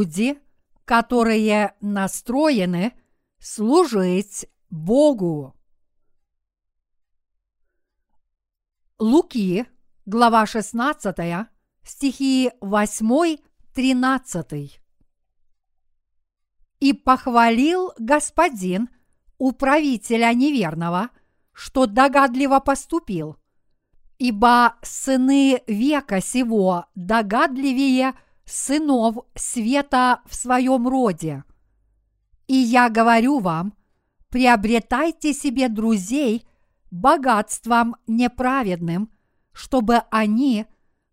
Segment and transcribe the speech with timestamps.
[0.00, 0.38] люди,
[0.84, 2.92] которые настроены
[3.38, 5.54] служить Богу.
[8.98, 9.66] Луки,
[10.06, 11.46] глава 16,
[11.82, 14.70] стихи 8-13.
[16.80, 18.88] И похвалил господин
[19.38, 21.10] управителя неверного,
[21.52, 23.36] что догадливо поступил,
[24.18, 28.14] ибо сыны века сего догадливее
[28.50, 31.44] сынов света в своем роде.
[32.46, 33.74] И я говорю вам,
[34.28, 36.46] приобретайте себе друзей
[36.90, 39.10] богатством неправедным,
[39.52, 40.66] чтобы они,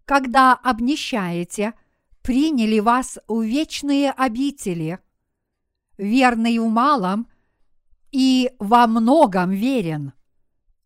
[0.05, 1.73] когда обнищаете,
[2.21, 4.99] приняли вас в вечные обители.
[5.97, 7.27] Верный в малом
[8.11, 10.13] и во многом верен,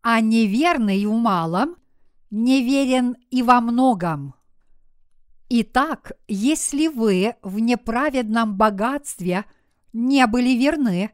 [0.02, 1.76] а неверный в малом
[2.30, 4.34] неверен и во многом.
[5.54, 9.44] Итак, если вы в неправедном богатстве
[9.92, 11.10] не были верны,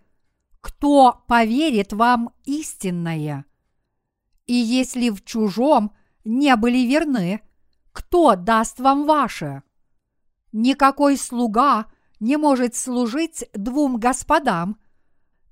[0.61, 3.47] кто поверит вам истинное?
[4.47, 5.93] И если в чужом
[6.25, 7.41] не были верны,
[7.91, 9.65] кто даст вам ваше?
[10.53, 11.87] Никакой слуга
[12.21, 14.79] не может служить двум господам,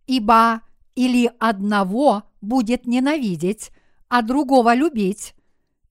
[0.07, 0.61] ибо
[0.95, 3.73] или одного будет ненавидеть,
[4.07, 5.35] а другого любить,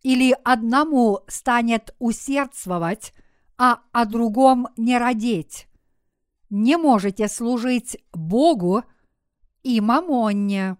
[0.05, 3.11] или одному станет усердствовать,
[3.57, 5.67] а о другом не родить.
[6.51, 8.83] Не можете служить Богу
[9.63, 10.77] и мамонне.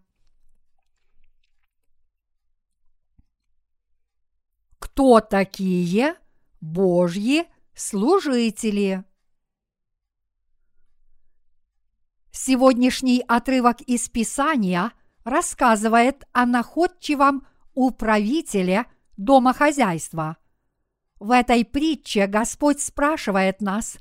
[4.78, 6.18] Кто такие
[6.62, 9.06] Божьи служители?
[12.32, 14.92] Сегодняшний отрывок из Писания
[15.24, 18.86] рассказывает о находчивом управителе
[19.18, 20.38] домохозяйства.
[21.20, 23.98] В этой притче Господь спрашивает нас,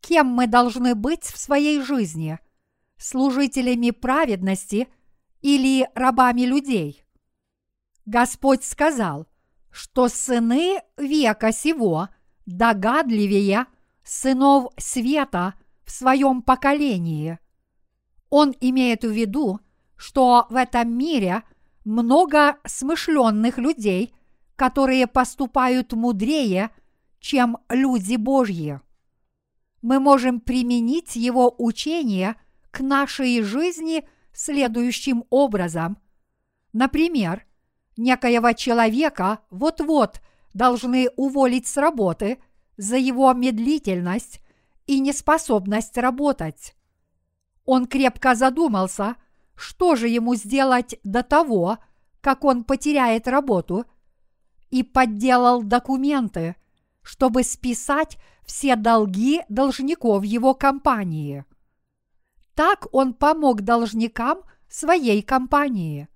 [0.00, 2.38] кем мы должны быть в своей жизни–
[2.96, 4.88] служителями праведности
[5.40, 7.04] или рабами людей.
[8.06, 9.28] Господь сказал,
[9.70, 12.08] что сыны века сего
[12.46, 13.66] догадливее
[14.02, 15.54] сынов света
[15.84, 17.38] в своем поколении–
[18.30, 19.60] он имеет в виду,
[19.96, 21.42] что в этом мире
[21.84, 24.14] много смышленных людей,
[24.58, 26.70] которые поступают мудрее,
[27.20, 28.80] чем люди Божьи.
[29.82, 32.34] Мы можем применить его учение
[32.72, 35.96] к нашей жизни следующим образом.
[36.72, 37.46] Например,
[37.96, 40.20] некоего человека вот-вот
[40.54, 42.38] должны уволить с работы
[42.76, 44.40] за его медлительность
[44.88, 46.74] и неспособность работать.
[47.64, 49.14] Он крепко задумался,
[49.54, 51.78] что же ему сделать до того,
[52.20, 53.86] как он потеряет работу,
[54.70, 56.56] и подделал документы,
[57.02, 61.44] чтобы списать все долги должников его компании.
[62.54, 66.08] Так он помог должникам своей компании.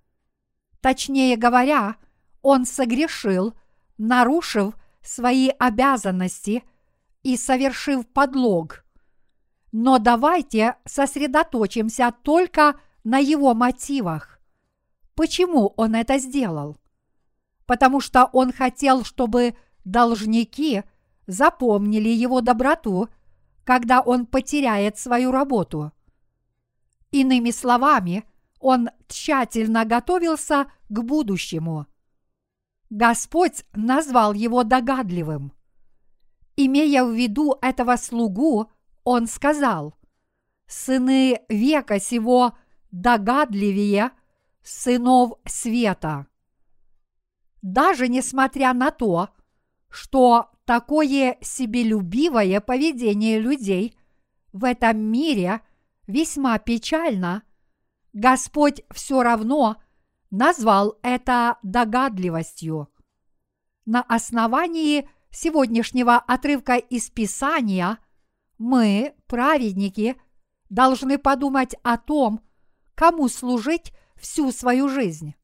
[0.80, 1.96] Точнее говоря,
[2.42, 3.54] он согрешил,
[3.96, 6.64] нарушив свои обязанности
[7.22, 8.84] и совершив подлог.
[9.70, 14.40] Но давайте сосредоточимся только на его мотивах.
[15.14, 16.76] Почему он это сделал?
[17.72, 19.56] Потому что он хотел, чтобы
[19.86, 20.82] должники
[21.26, 23.08] запомнили его доброту,
[23.64, 25.90] когда он потеряет свою работу.
[27.12, 28.24] Иными словами,
[28.60, 31.86] он тщательно готовился к будущему.
[32.90, 35.54] Господь назвал его догадливым.
[36.56, 38.70] Имея в виду этого слугу,
[39.02, 39.94] он сказал,
[40.66, 42.52] «Сыны века сего
[42.90, 44.10] догадливее
[44.62, 46.26] сынов света».
[47.62, 49.30] Даже несмотря на то,
[49.88, 53.96] что такое себелюбивое поведение людей
[54.52, 55.62] в этом мире
[56.06, 57.42] весьма печально,
[58.12, 59.76] Господь все равно
[60.30, 62.88] назвал это догадливостью.
[63.86, 67.98] На основании сегодняшнего отрывка из Писания–
[68.62, 70.16] мы, праведники,
[70.70, 72.40] должны подумать о том,
[72.94, 75.34] кому служить всю свою жизнь.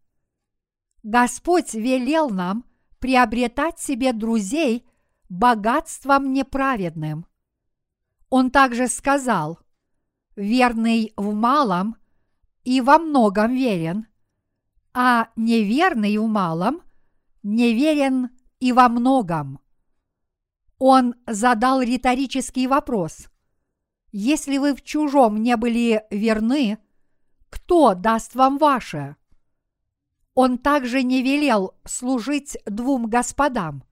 [1.03, 2.65] Господь велел нам
[2.99, 4.87] приобретать себе друзей
[5.29, 7.27] богатством неправедным.
[8.31, 9.59] Он также сказал,
[10.37, 11.97] верный в малом
[12.65, 14.07] и во многом верен,
[14.93, 16.83] а неверный в малом
[17.43, 18.31] неверен
[18.61, 19.61] и во многом.
[20.79, 23.29] Он задал риторический вопрос.
[24.11, 26.79] Если вы в чужом не были верны,
[27.51, 29.17] кто даст вам ваше?
[30.41, 33.83] Он также не велел служить двум господам,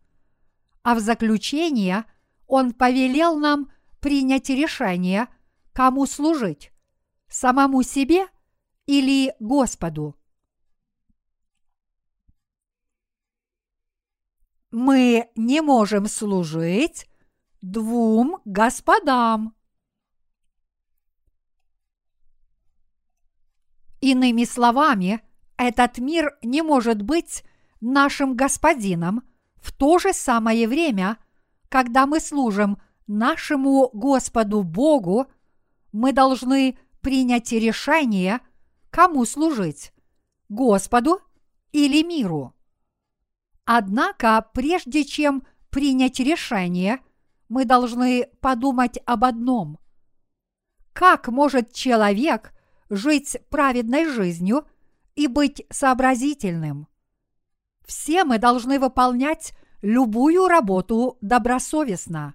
[0.84, 2.04] а в заключение
[2.46, 5.26] он повелел нам принять решение,
[5.72, 6.70] кому служить–
[7.28, 8.28] самому себе
[8.86, 10.14] или Господу.
[14.70, 17.10] Мы не можем служить
[17.60, 19.52] двум господам.
[24.00, 25.25] Иными словами,
[25.56, 27.44] этот мир не может быть
[27.80, 29.22] нашим господином
[29.56, 31.18] в то же самое время,
[31.68, 35.26] когда мы служим нашему Господу Богу,
[35.92, 38.40] мы должны принять решение,
[38.90, 39.92] кому служить–
[40.48, 41.20] Господу
[41.72, 42.54] или миру.
[43.64, 47.00] Однако, прежде чем принять решение,
[47.48, 49.78] мы должны подумать об одном.
[50.92, 52.52] Как может человек
[52.88, 54.66] жить праведной жизнью
[55.16, 56.86] и быть сообразительным?
[57.84, 59.52] Все мы должны выполнять
[59.82, 62.34] любую работу добросовестно.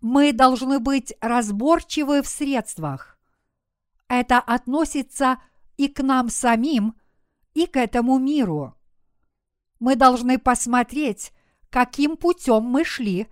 [0.00, 3.18] Мы должны быть разборчивы в средствах.
[4.08, 5.40] Это относится
[5.76, 6.94] и к нам самим,
[7.54, 8.74] и к этому миру.
[9.78, 11.32] Мы должны посмотреть,
[11.70, 13.28] каким путем мы шли,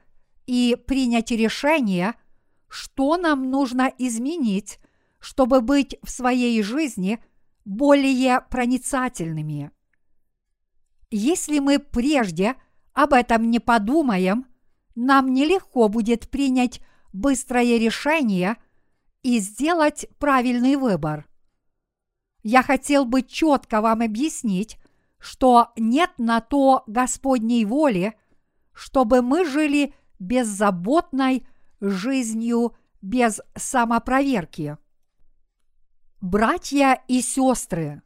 [0.47, 2.15] и принять решение,
[2.69, 4.79] что нам нужно изменить,
[5.19, 7.23] чтобы быть в своей жизни
[7.69, 9.71] более проницательными.
[11.11, 12.57] Если мы прежде
[12.95, 14.47] об этом не подумаем,
[14.95, 16.81] нам нелегко будет принять
[17.13, 18.57] быстрое решение
[19.23, 21.29] и сделать правильный выбор.
[22.43, 24.79] Я хотел бы четко вам объяснить,
[25.19, 28.19] что нет на то Господней воли,
[28.73, 31.47] чтобы мы жили беззаботной
[31.81, 34.79] жизнью без самопроверки.
[36.21, 38.03] Братья и сестры,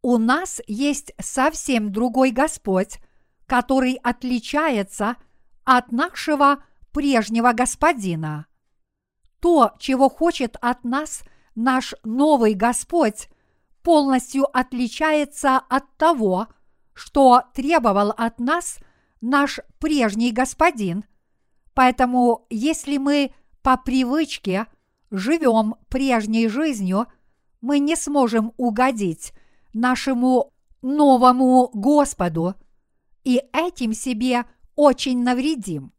[0.00, 3.00] у нас есть совсем другой Господь,
[3.44, 5.16] который отличается
[5.64, 8.46] от нашего прежнего Господина.
[9.40, 11.22] То, чего хочет от нас
[11.54, 13.28] наш новый Господь,
[13.82, 16.48] полностью отличается от того,
[16.94, 18.78] что требовал от нас
[19.20, 21.04] наш прежний Господин.
[21.74, 24.66] Поэтому, если мы по привычке
[25.10, 27.06] живем прежней жизнью,
[27.64, 29.32] мы не сможем угодить
[29.72, 30.52] нашему
[30.82, 32.54] новому Господу
[33.24, 34.44] и этим себе
[34.76, 35.94] очень навредим.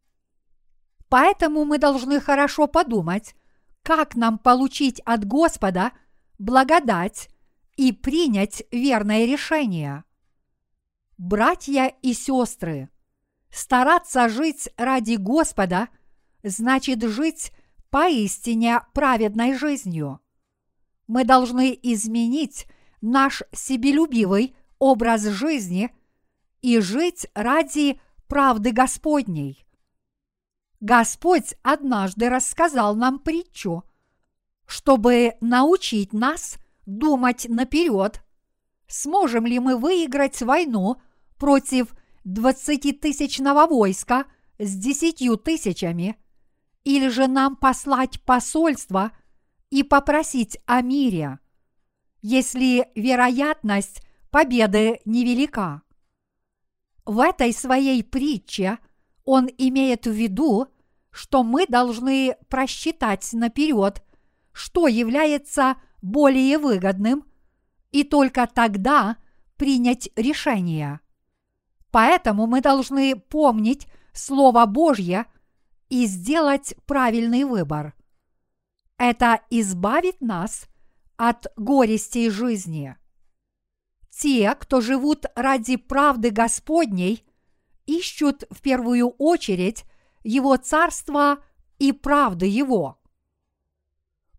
[1.09, 3.35] Поэтому мы должны хорошо подумать,
[3.81, 5.91] как нам получить от Господа
[6.38, 7.29] благодать
[7.77, 10.03] и принять верное решение.
[11.17, 12.89] Братья и сестры,
[13.50, 15.88] стараться жить ради Господа
[16.44, 17.51] значит жить
[17.89, 20.19] поистине праведной жизнью.
[21.07, 22.68] Мы должны изменить
[23.02, 25.96] наш себелюбивый образ жизни
[26.62, 29.66] и жить ради правды Господней.
[30.80, 33.84] Господь однажды рассказал нам притчу,
[34.66, 38.24] чтобы научить нас думать наперед,
[38.88, 41.01] сможем ли мы выиграть войну
[41.38, 41.94] против
[42.24, 44.25] двадцатитысячного войска
[44.58, 46.18] с десятью тысячами,
[46.84, 49.12] или же нам послать посольство
[49.69, 51.39] и попросить о мире–
[52.27, 55.84] если вероятность победы невелика.
[57.05, 58.79] В этой своей притче
[59.25, 60.65] он имеет в виду,
[61.12, 64.03] что мы должны просчитать наперед,
[64.53, 67.25] что является более выгодным,
[67.91, 69.17] и только тогда
[69.55, 71.01] принять решение.
[71.91, 75.27] Поэтому мы должны помнить Слово Божье
[75.89, 77.93] и сделать правильный выбор.
[78.98, 80.68] Это избавит нас
[81.18, 82.96] от горестей жизни.
[84.10, 87.25] Те, кто живут ради правды Господней,
[87.86, 89.84] ищут в первую очередь
[90.24, 91.44] Его Царство
[91.78, 92.98] и правды Его.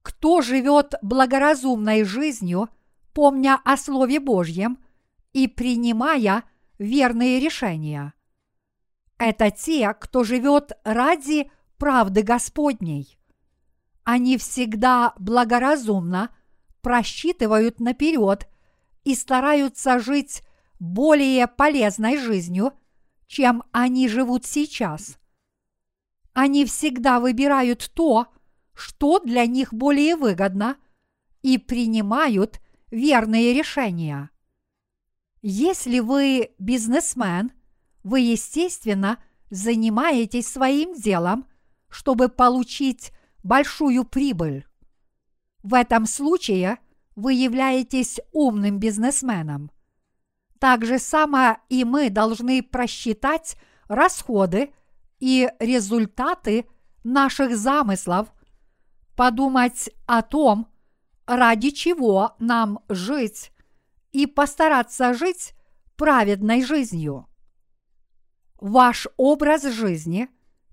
[0.00, 2.70] Кто живет благоразумной жизнью,
[3.12, 4.78] помня о Слове Божьем
[5.32, 6.44] и принимая
[6.78, 8.14] верные решения?
[9.18, 13.18] Это те, кто живет ради правды Господней.
[14.06, 16.30] Они всегда благоразумно–
[16.86, 18.46] просчитывают наперед
[19.02, 20.44] и стараются жить
[20.78, 22.74] более полезной жизнью,
[23.26, 25.18] чем они живут сейчас.
[26.32, 28.28] Они всегда выбирают то,
[28.72, 30.76] что для них более выгодно,
[31.42, 32.60] и принимают
[32.92, 34.30] верные решения.
[35.42, 37.50] Если вы бизнесмен,
[38.04, 39.20] вы, естественно,
[39.50, 41.48] занимаетесь своим делом,
[41.88, 43.10] чтобы получить
[43.46, 44.66] большую прибыль.
[45.62, 46.78] В этом случае
[47.14, 49.70] вы являетесь умным бизнесменом.
[50.58, 53.56] Так же само и мы должны просчитать
[53.88, 54.72] расходы
[55.20, 56.66] и результаты
[57.04, 58.32] наших замыслов,
[59.16, 60.68] подумать о том,
[61.26, 63.52] ради чего нам жить,
[64.12, 65.52] и постараться жить
[65.96, 67.26] праведной жизнью.
[68.58, 70.28] Ваш образ жизни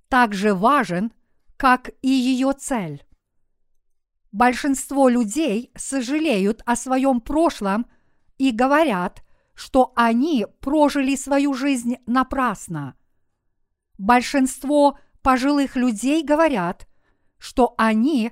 [0.08, 1.12] также важен,
[1.58, 3.04] как и ее цель.
[4.32, 7.86] Большинство людей сожалеют о своем прошлом
[8.38, 12.96] и говорят, что они прожили свою жизнь напрасно.
[13.98, 16.88] Большинство пожилых людей говорят,
[17.38, 18.32] что они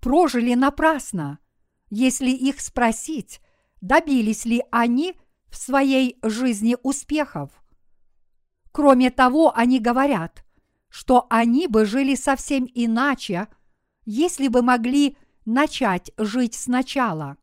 [0.00, 1.38] прожили напрасно,
[1.90, 3.40] если их спросить,
[3.80, 5.14] добились ли они
[5.50, 7.50] в своей жизни успехов.
[8.72, 10.41] Кроме того, они говорят,
[10.92, 13.48] что они бы жили совсем иначе,
[14.04, 17.38] если бы могли начать жить сначала.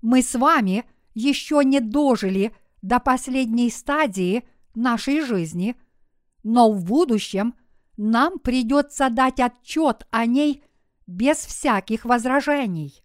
[0.00, 5.74] Мы с вами еще не дожили до последней стадии нашей жизни,
[6.44, 7.56] но в будущем
[7.96, 10.62] нам придется дать отчет о ней
[11.08, 13.02] без всяких возражений.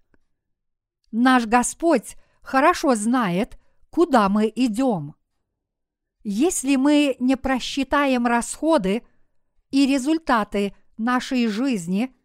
[1.11, 3.57] Наш Господь хорошо знает,
[3.89, 5.15] куда мы идем.
[6.23, 9.01] Если мы не просчитаем расходы
[9.75, 12.15] и результаты нашей жизни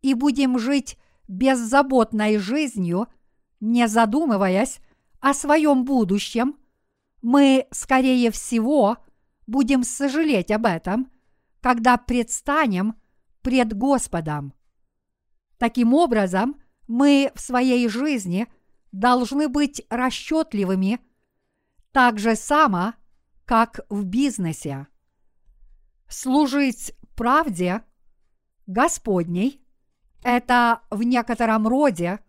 [0.00, 0.96] и будем жить
[1.28, 3.08] беззаботной жизнью,
[3.60, 4.80] не задумываясь
[5.20, 6.56] о своем будущем,
[7.20, 8.96] мы, скорее всего,
[9.46, 11.10] будем сожалеть об этом,
[11.60, 12.94] когда предстанем
[13.42, 14.54] пред Господом.
[15.58, 16.56] Таким образом,
[16.88, 18.46] мы в своей жизни
[18.90, 21.00] должны быть расчетливыми
[21.92, 22.94] так же само,
[23.44, 24.86] как в бизнесе.
[26.08, 27.82] Служить правде
[28.66, 29.62] Господней–
[30.22, 32.20] это в некотором роде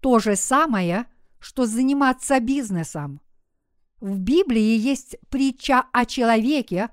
[0.00, 1.06] то же самое,
[1.38, 3.20] что заниматься бизнесом.
[4.00, 6.90] В Библии есть притча о человеке,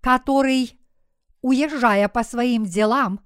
[0.00, 0.80] который,
[1.42, 3.20] уезжая по своим делам,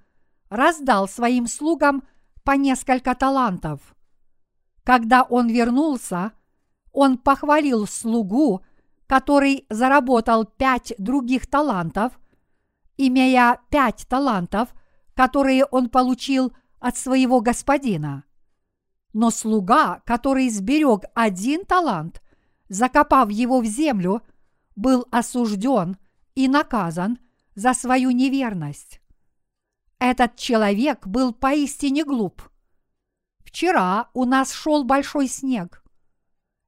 [0.50, 2.03] раздал своим слугам–
[2.45, 3.81] по несколько талантов.
[4.85, 6.33] Когда он вернулся,
[6.93, 8.62] он похвалил слугу,
[9.07, 12.19] который заработал пять других талантов,
[12.96, 14.74] имея пять талантов,
[15.14, 18.24] которые он получил от своего господина.
[19.12, 22.22] Но слуга, который сберег один талант,
[22.68, 24.22] закопав его в землю,
[24.76, 25.96] был осужден
[26.34, 27.18] и наказан
[27.54, 29.00] за свою неверность.
[29.98, 32.42] Этот человек был поистине глуп.
[33.38, 35.84] Вчера у нас шел большой снег.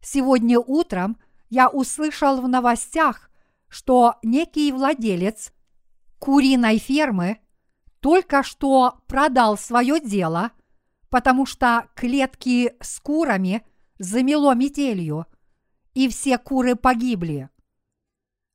[0.00, 1.18] Сегодня утром
[1.50, 3.28] я услышал в новостях,
[3.68, 5.52] что некий владелец
[6.18, 7.38] куриной фермы
[8.00, 10.52] только что продал свое дело,
[11.08, 13.66] потому что клетки с курами
[13.98, 15.26] замело метелью,
[15.94, 17.48] и все куры погибли.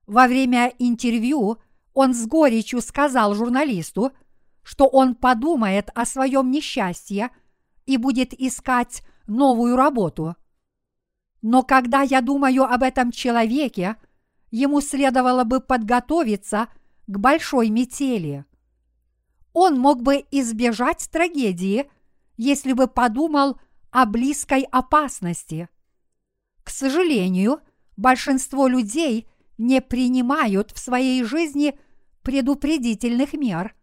[0.06, 1.58] Во время интервью
[1.94, 4.12] он с горечью сказал журналисту,
[4.64, 7.30] что он подумает о своем несчастье
[7.86, 10.36] и будет искать новую работу.
[11.42, 13.96] Но когда я думаю об этом человеке,
[14.52, 16.68] ему следовало бы подготовиться
[17.12, 18.46] к большой метели.
[19.54, 21.90] Он мог бы избежать трагедии,
[22.38, 23.60] если бы подумал
[23.92, 25.70] о близкой опасности.
[26.64, 27.60] К сожалению,
[27.98, 29.28] большинство людей
[29.58, 31.78] не принимают в своей жизни
[32.24, 33.76] предупредительных мер–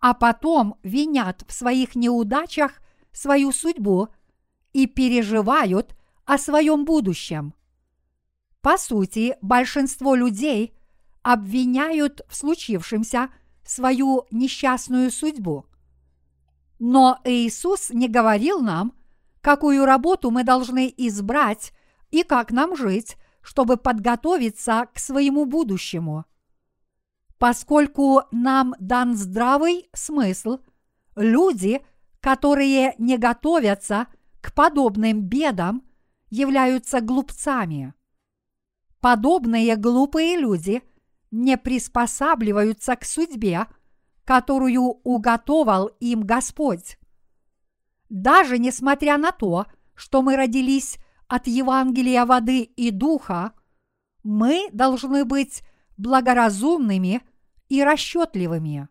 [0.00, 2.80] а потом винят в своих неудачах
[3.12, 4.08] свою судьбу
[4.72, 7.54] и переживают о своем будущем.
[8.62, 10.74] По сути, большинство людей
[11.22, 13.30] обвиняют в случившемся
[13.64, 15.66] свою несчастную судьбу.
[16.78, 18.94] Но Иисус не говорил нам,
[19.40, 21.72] какую работу мы должны избрать
[22.10, 26.24] и как нам жить, чтобы подготовиться к своему будущему.
[27.38, 30.58] Поскольку нам дан здравый смысл,
[31.16, 31.80] люди,
[32.20, 34.08] которые не готовятся
[34.40, 35.82] к подобным бедам,
[36.28, 37.94] являются глупцами.
[39.00, 40.82] Подобные глупые люди
[41.30, 43.66] не приспосабливаются к судьбе,
[44.24, 46.98] которую уготовал им Господь.
[48.08, 53.52] Даже несмотря на то, что мы родились от Евангелия воды и духа,
[54.22, 55.62] мы должны быть
[55.96, 57.22] благоразумными
[57.68, 58.88] и расчетливыми.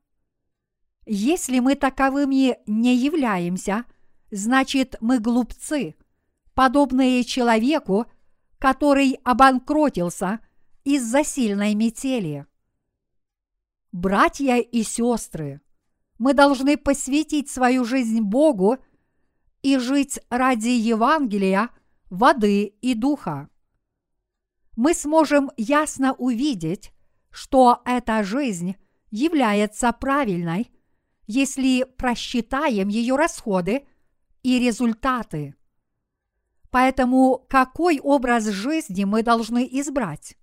[1.06, 3.86] Если мы таковыми не являемся,
[4.32, 5.96] значит мы глупцы,
[6.54, 8.06] подобные человеку,
[8.60, 10.40] который обанкротился
[10.84, 12.46] из-за сильной метели.
[13.92, 15.62] Братья и сестры,
[16.18, 18.78] мы должны посвятить свою жизнь Богу
[19.62, 21.70] и жить ради Евангелия,
[22.10, 23.50] воды и духа.
[24.76, 26.92] Мы сможем ясно увидеть,
[27.32, 28.76] что эта жизнь
[29.12, 30.72] является правильной,
[31.28, 33.86] если просчитаем ее расходы
[34.44, 35.56] и результаты.
[36.72, 40.38] Поэтому какой образ жизни мы должны избрать?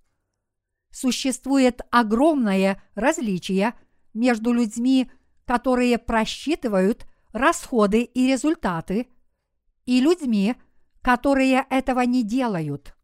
[0.99, 3.75] Существует огромное различие
[4.15, 5.11] между людьми,
[5.45, 9.07] которые просчитывают расходы и результаты,
[9.85, 10.55] и людьми,
[11.03, 12.95] которые этого не делают.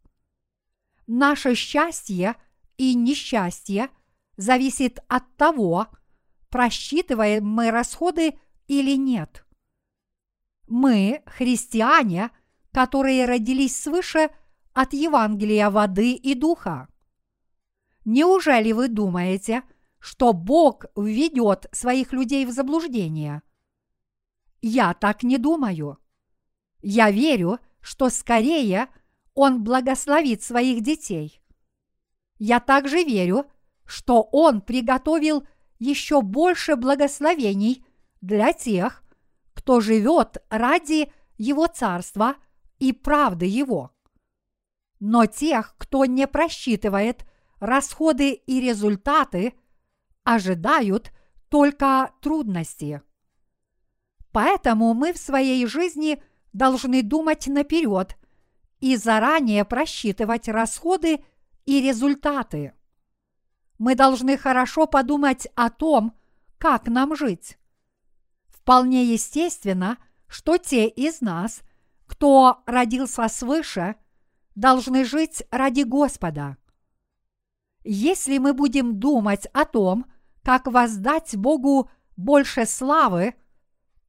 [1.05, 2.33] Наше счастье
[2.77, 3.91] и несчастье
[4.37, 5.85] зависит от того,
[6.49, 9.45] просчитываем мы расходы или нет.
[10.67, 12.31] Мы, христиане,
[12.71, 14.31] которые родились свыше
[14.73, 16.87] от Евангелия воды и духа.
[18.05, 19.63] Неужели вы думаете,
[19.99, 23.41] что Бог введет своих людей в заблуждение?
[24.61, 25.97] Я так не думаю.
[26.81, 28.87] Я верю, что скорее
[29.33, 31.41] Он благословит своих детей.
[32.37, 33.45] Я также верю,
[33.85, 35.47] что Он приготовил
[35.79, 37.85] еще больше благословений
[38.21, 39.03] для тех,
[39.53, 42.35] кто живет ради Его Царства
[42.79, 43.91] и правды Его.
[44.99, 47.25] Но тех, кто не просчитывает
[47.63, 49.53] расходы и результаты,
[50.23, 51.11] ожидают
[51.49, 53.01] только трудности.
[54.31, 56.21] Поэтому мы в своей жизни
[56.53, 58.17] должны думать наперед
[58.79, 61.23] и заранее просчитывать расходы
[61.65, 62.73] и результаты
[63.83, 66.13] мы должны хорошо подумать о том,
[66.57, 67.57] как нам жить.
[68.47, 71.61] Вполне естественно, что те из нас,
[72.05, 73.95] кто родился свыше,
[74.55, 76.55] должны жить ради Господа.
[77.83, 80.05] Если мы будем думать о том,
[80.43, 83.35] как воздать Богу больше славы,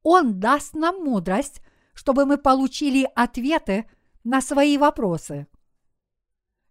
[0.03, 1.61] Он даст нам мудрость,
[1.93, 3.89] чтобы мы получили ответы
[4.23, 5.47] на свои вопросы.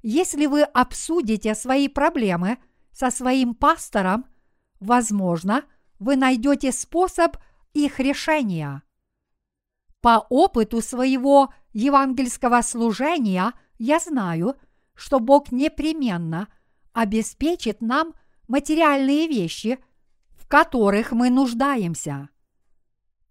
[0.03, 2.59] Если вы обсудите свои проблемы–
[2.95, 4.27] со своим пастором,
[4.81, 5.64] возможно,
[5.99, 7.37] вы найдете способ
[7.73, 8.83] их решения.
[10.01, 14.55] По опыту своего евангельского служения я знаю,
[14.95, 16.49] что Бог непременно
[16.94, 18.14] обеспечит нам
[18.48, 19.78] материальные вещи,
[20.30, 22.30] в которых мы нуждаемся.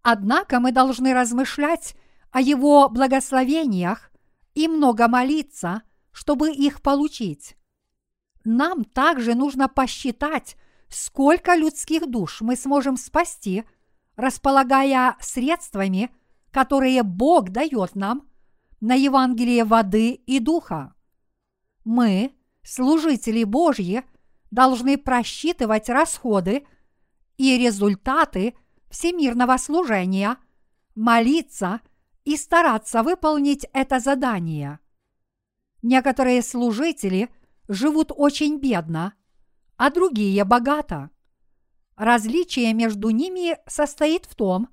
[0.03, 1.95] Однако мы должны размышлять
[2.29, 4.11] о Его благословениях
[4.53, 7.55] и много молиться, чтобы их получить
[8.43, 10.57] нам также нужно посчитать,
[10.89, 13.63] сколько людских душ мы сможем спасти,
[14.15, 16.11] располагая средствами,
[16.51, 18.27] которые Бог дает нам
[18.79, 20.93] на Евангелие воды и духа.
[21.83, 24.03] Мы, служители Божьи,
[24.51, 26.65] должны просчитывать расходы
[27.37, 28.55] и результаты
[28.89, 30.37] всемирного служения,
[30.95, 31.81] молиться
[32.23, 34.79] и стараться выполнить это задание.
[35.81, 37.29] Некоторые служители–
[37.67, 39.13] живут очень бедно,
[39.77, 41.09] а другие богато.
[41.95, 44.69] Различие между ними состоит в том,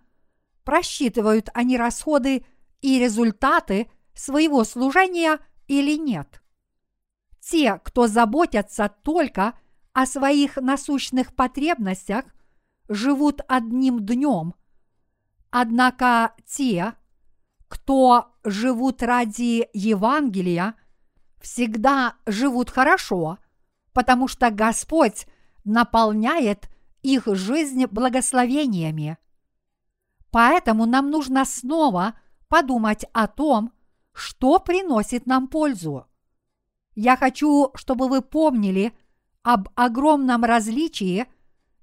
[0.64, 2.44] просчитывают они расходы
[2.80, 6.39] и результаты своего служения или нет.
[7.50, 9.54] Те, кто заботятся только
[9.92, 12.24] о своих насущных потребностях,
[12.88, 14.54] живут одним днем.
[15.50, 16.94] Однако те,
[17.68, 20.74] кто живут ради Евангелия–
[21.40, 23.38] всегда живут хорошо,
[23.92, 25.26] потому что Господь
[25.64, 26.68] наполняет
[27.02, 29.18] их жизнь благословениями.
[30.30, 32.14] Поэтому нам нужно снова
[32.48, 33.72] подумать о том,
[34.12, 36.06] что приносит нам пользу.
[36.94, 38.92] Я хочу, чтобы вы помнили
[39.42, 41.26] об огромном различии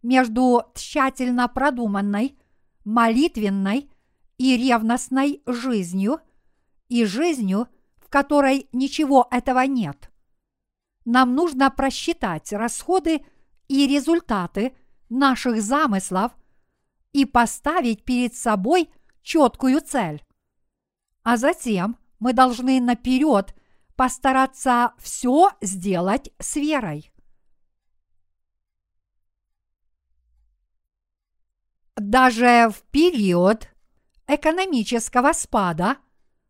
[0.03, 2.37] между тщательно продуманной,
[2.85, 3.89] молитвенной
[4.37, 6.19] и ревностной жизнью
[6.87, 7.67] и жизнью,
[7.97, 10.11] в которой ничего этого нет.
[11.05, 13.25] Нам нужно просчитать расходы
[13.67, 14.75] и результаты
[15.09, 16.33] наших замыслов
[17.13, 18.89] и поставить перед собой
[19.21, 20.23] четкую цель.
[21.23, 23.55] А затем мы должны наперед
[23.97, 27.12] постараться все сделать с верой.
[31.97, 33.67] Даже в период
[34.27, 35.97] экономического спада–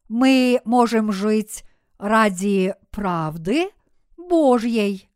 [0.08, 1.64] мы можем жить
[1.98, 3.70] ради правды
[4.16, 5.10] Божьей.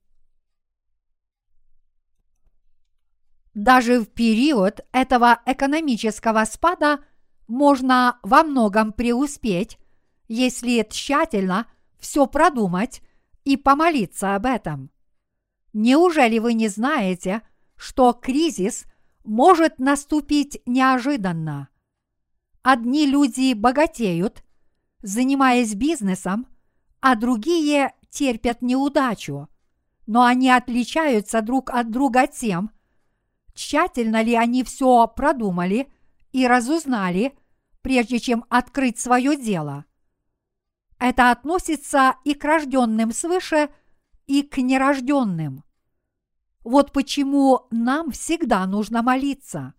[3.53, 7.03] Даже в период этого экономического спада
[7.47, 9.77] можно во многом преуспеть,
[10.29, 11.67] если тщательно
[12.01, 13.01] все продумать
[13.45, 14.91] и помолиться об этом.
[15.71, 17.41] Неужели вы не знаете,
[17.77, 18.83] что кризис
[19.23, 21.69] может наступить неожиданно?
[22.61, 24.43] Одни люди богатеют,
[25.01, 26.47] занимаясь бизнесом,
[26.99, 29.47] а другие терпят неудачу,
[30.05, 32.71] но они отличаются друг от друга тем,
[33.53, 35.91] Тщательно ли они все продумали
[36.31, 37.37] и разузнали,
[37.81, 39.85] прежде чем открыть свое дело?
[41.01, 43.71] Это относится и к рожденным свыше,
[44.27, 45.63] и к нерожденным.
[46.63, 49.73] Вот почему нам всегда нужно молиться.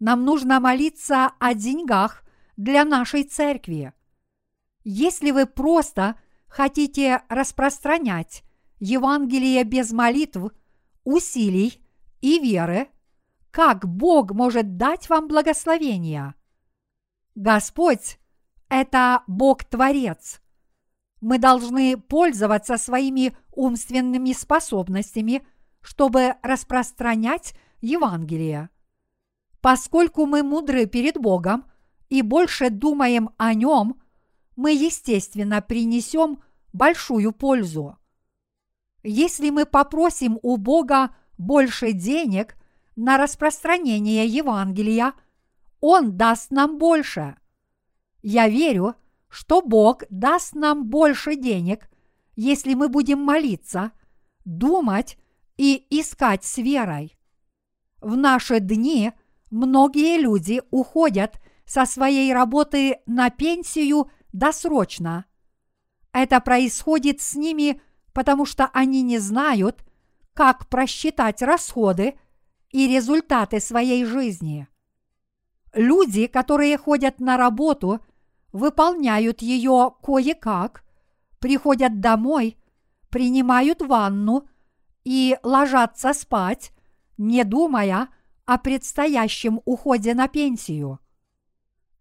[0.00, 2.22] Нам нужно молиться о деньгах
[2.56, 3.92] для нашей церкви.
[4.84, 8.42] Если вы просто хотите распространять
[8.78, 10.50] Евангелие без молитв,
[11.04, 11.86] усилий
[12.22, 12.88] и веры,
[13.50, 16.34] как Бог может дать вам благословение?
[17.34, 18.18] Господь–
[18.68, 20.40] это Бог-творец.
[21.20, 25.46] Мы должны пользоваться своими умственными способностями,
[25.80, 28.70] чтобы распространять Евангелие.
[29.60, 31.64] Поскольку мы мудры перед Богом
[32.08, 34.00] и больше думаем о Нем,
[34.54, 37.98] мы, естественно, принесем большую пользу.
[39.02, 42.56] Если мы попросим у Бога больше денег
[42.96, 45.14] на распространение Евангелия,
[45.80, 47.36] Он даст нам больше.
[48.30, 48.94] Я верю,
[49.30, 51.88] что Бог даст нам больше денег,
[52.36, 53.92] если мы будем молиться,
[54.44, 55.16] думать
[55.56, 57.16] и искать с верой.
[58.02, 59.12] В наши дни
[59.50, 65.24] многие люди уходят со своей работы на пенсию досрочно.
[66.12, 67.80] Это происходит с ними,
[68.12, 69.86] потому что они не знают,
[70.34, 72.18] как просчитать расходы
[72.72, 74.68] и результаты своей жизни.
[75.72, 78.02] Люди, которые ходят на работу,
[78.58, 80.84] выполняют ее кое-как,
[81.38, 82.58] приходят домой,
[83.08, 84.46] принимают ванну
[85.04, 86.72] и ложатся спать,
[87.16, 88.08] не думая
[88.44, 90.98] о предстоящем уходе на пенсию.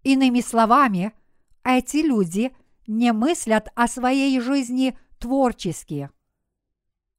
[0.03, 1.13] Иными словами,
[1.63, 2.55] эти люди
[2.87, 6.09] не мыслят о своей жизни творчески.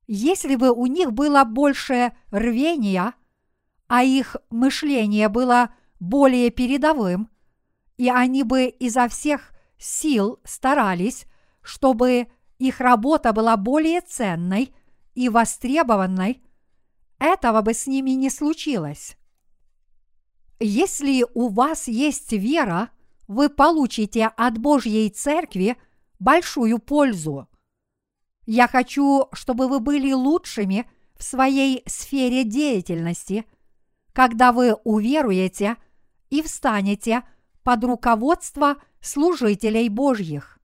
[0.06, 3.12] Если бы у них было больше рвения,
[3.86, 7.28] а их мышление было более передовым,
[7.98, 11.26] и они бы изо всех сил старались,
[11.60, 14.74] чтобы их работа была более ценной
[15.14, 16.42] и востребованной,
[17.18, 19.18] этого бы с ними не случилось.
[20.58, 22.88] Если у вас есть вера,
[23.26, 25.76] вы получите от Божьей Церкви
[26.18, 27.46] большую пользу–
[28.50, 33.44] я хочу, чтобы вы были лучшими в своей сфере деятельности,
[34.14, 35.76] когда вы уверуете
[36.30, 37.24] и встанете
[37.68, 40.58] под руководство служителей Божьих.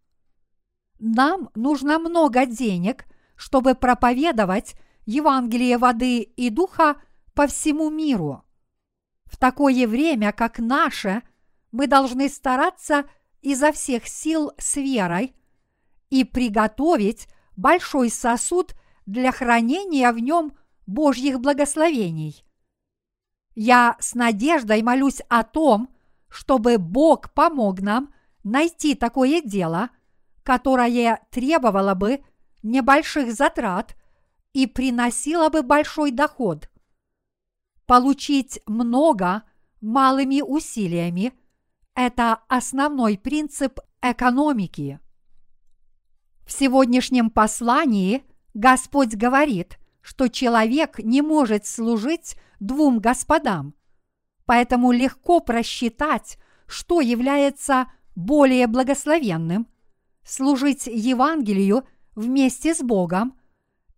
[0.98, 3.04] Нам нужно много денег,
[3.36, 6.96] чтобы проповедовать Евангелие воды и духа
[7.34, 8.42] по всему миру.
[9.26, 11.20] В такое время, как наше,
[11.72, 13.04] мы должны стараться
[13.42, 15.36] изо всех сил с верой
[16.08, 22.46] и приготовить большой сосуд для хранения в нем Божьих благословений.
[23.54, 25.93] Я с надеждой молюсь о том,
[26.34, 29.90] чтобы Бог помог нам найти такое дело,
[30.42, 32.24] которое требовало бы
[32.64, 33.96] небольших затрат
[34.52, 36.68] и приносило бы большой доход.
[37.86, 39.44] Получить много
[39.80, 41.34] малыми усилиями–
[41.94, 44.98] это основной принцип экономики.
[46.44, 53.76] В сегодняшнем послании Господь говорит, что человек не может служить двум господам,
[54.46, 59.68] поэтому легко просчитать, что является более благословенным–
[60.24, 63.38] служить Евангелию вместе с Богом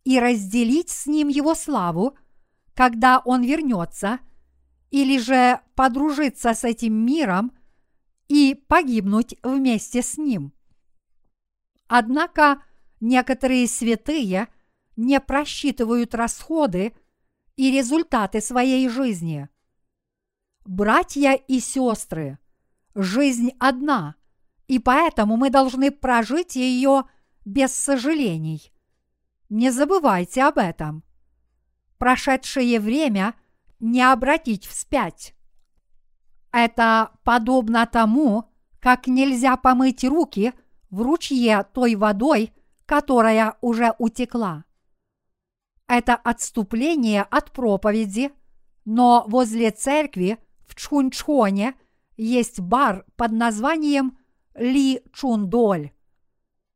[0.05, 2.17] и разделить с Ним Его славу,
[2.75, 4.21] когда Он вернется,
[4.91, 7.53] или же подружиться с этим миром
[8.29, 10.53] и погибнуть вместе с Ним.
[11.89, 12.63] Однако
[13.01, 14.49] некоторые святые
[14.97, 16.95] не просчитывают расходы
[17.57, 19.49] и результаты своей жизни.
[20.67, 22.39] Братья и сестры,
[22.95, 24.17] жизнь одна,
[24.69, 27.05] и поэтому мы должны прожить ее
[27.45, 28.73] без сожалений.
[29.49, 31.05] Не забывайте об этом.
[31.99, 33.35] Прошедшее время
[33.81, 35.35] не обратить вспять.
[36.53, 38.51] Это подобно тому,
[38.81, 40.53] как нельзя помыть руки–
[40.91, 42.53] в ручье той водой,
[42.87, 44.65] которая уже утекла.
[45.87, 48.33] Это отступление от проповеди,
[48.85, 51.75] но возле церкви в Чхунчхоне
[52.17, 54.19] есть бар под названием
[54.55, 55.91] Ли Чундоль.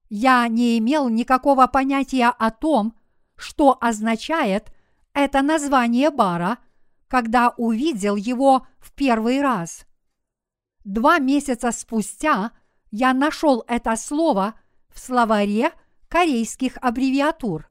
[0.09, 2.97] Я не имел никакого понятия о том,
[3.37, 4.73] что означает
[5.13, 6.59] это название бара,
[7.09, 9.87] когда увидел его в первый раз.
[10.85, 12.53] Два месяца спустя
[12.91, 14.55] я нашел это слово
[14.89, 15.73] в словаре
[16.09, 17.69] корейских аббревиатур.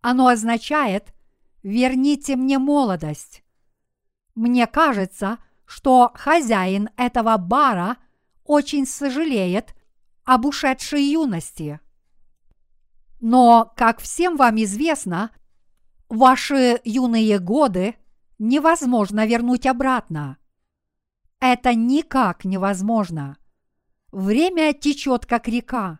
[0.00, 1.14] Оно означает
[1.62, 3.42] «верните мне молодость».
[4.38, 7.96] Мне кажется, что хозяин этого бара
[8.44, 9.74] очень сожалеет
[10.22, 11.80] об ушедшей юности.
[13.20, 15.32] Но, как всем вам известно,
[16.08, 17.96] ваши юные годы
[18.38, 20.36] невозможно вернуть обратно.
[21.40, 23.38] Это никак невозможно.
[24.12, 25.98] Время течет как река,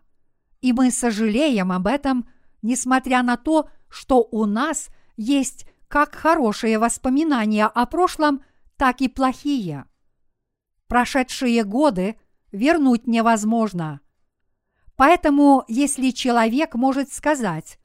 [0.61, 2.25] и мы сожалеем об этом,
[2.61, 8.43] несмотря на то, что у нас есть как хорошие воспоминания о прошлом,
[8.77, 9.85] так и плохие.
[10.87, 12.15] Прошедшие годы
[12.51, 13.99] вернуть невозможно.
[14.95, 17.79] Поэтому, если человек может сказать,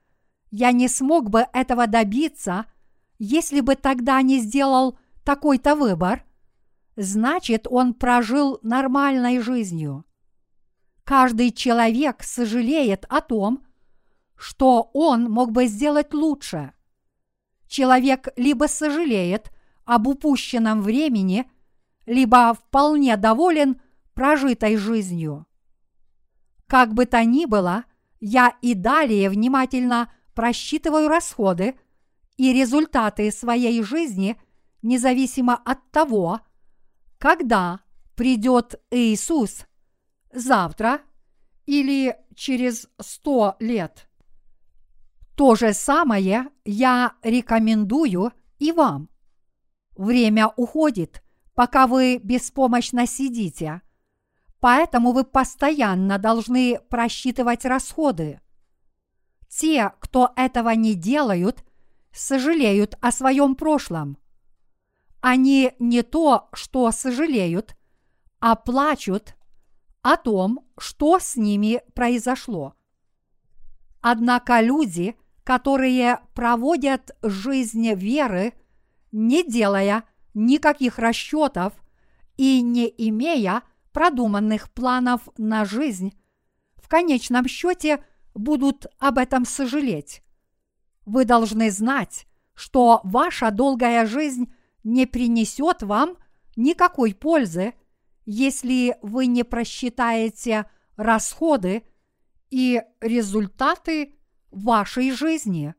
[0.50, 2.66] я не смог бы этого добиться,
[3.18, 6.24] если бы тогда не сделал такой-то выбор,
[6.96, 10.04] значит, он прожил нормальной жизнью.
[11.04, 13.64] Каждый человек сожалеет о том,
[14.36, 16.72] что он мог бы сделать лучше.
[17.66, 19.50] Человек либо сожалеет
[19.84, 21.50] об упущенном времени,
[22.06, 23.80] либо вполне доволен
[24.14, 25.46] прожитой жизнью.
[26.66, 27.84] Как бы то ни было,
[28.20, 31.74] я и далее внимательно просчитываю расходы
[32.36, 34.36] и результаты своей жизни,
[34.82, 36.40] независимо от того,
[37.18, 37.80] когда
[38.16, 39.66] придет Иисус,
[40.32, 41.00] завтра
[41.66, 44.08] или через сто лет.
[45.36, 49.08] То же самое я рекомендую и вам.
[49.96, 51.22] Время уходит,
[51.54, 53.82] пока вы беспомощно сидите,
[54.60, 58.40] поэтому вы постоянно должны просчитывать расходы.
[59.48, 61.64] Те, кто этого не делают,
[62.12, 64.18] сожалеют о своем прошлом.
[65.20, 67.76] Они не то, что сожалеют,
[68.40, 69.34] а плачут
[70.02, 72.74] о том, что с ними произошло.
[74.00, 78.54] Однако люди, которые проводят жизнь веры,
[79.12, 81.74] не делая никаких расчетов
[82.36, 86.18] и не имея продуманных планов на жизнь,
[86.76, 88.04] в конечном счете
[88.34, 90.22] будут об этом сожалеть.
[91.06, 94.52] Вы должны знать, что ваша долгая жизнь
[94.82, 96.16] не принесет вам
[96.56, 97.74] никакой пользы,
[98.24, 101.84] если вы не просчитаете расходы
[102.50, 104.14] и результаты
[104.54, 105.74] вашей жизни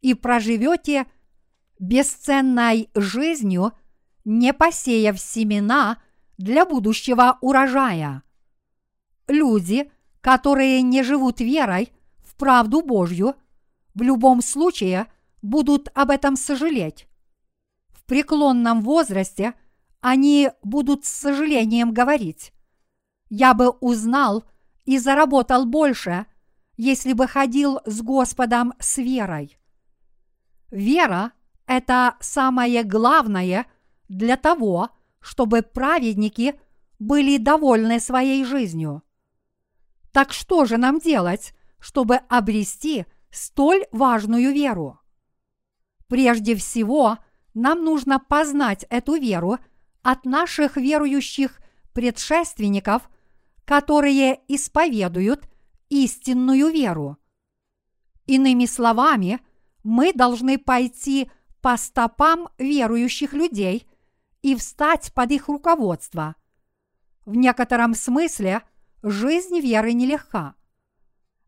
[0.00, 1.06] и проживете
[1.78, 3.72] бесценной жизнью,
[4.24, 5.98] не посеяв семена
[6.38, 8.22] для будущего урожая.
[9.26, 13.34] Люди, которые не живут верой в правду Божью,
[13.94, 15.06] в любом случае
[15.42, 17.08] будут об этом сожалеть.
[17.88, 19.54] В преклонном возрасте
[20.00, 22.52] они будут с сожалением говорить
[23.28, 24.44] «Я бы узнал–
[24.86, 26.26] и заработал больше,
[26.76, 29.58] если бы ходил с Господом с верой.
[30.70, 31.32] Вера–
[31.66, 33.66] это самое главное
[34.08, 36.58] для того, чтобы праведники
[36.98, 39.02] были довольны своей жизнью.
[40.12, 45.00] Так что же нам делать, чтобы обрести столь важную веру?
[46.08, 47.18] Прежде всего,
[47.54, 49.58] нам нужно познать эту веру
[50.02, 51.58] от наших верующих
[51.92, 53.10] предшественников–
[53.66, 55.48] которые исповедуют
[55.88, 57.18] истинную веру.
[58.26, 59.40] Иными словами,
[59.82, 63.86] мы должны пойти по стопам верующих людей
[64.42, 66.34] и встать под их руководство.
[67.24, 68.62] В некотором смысле
[69.02, 70.54] жизнь веры нелегка.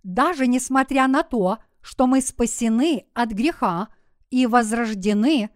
[0.03, 3.88] Даже несмотря на то, что мы спасены от греха
[4.31, 5.51] и возрождены,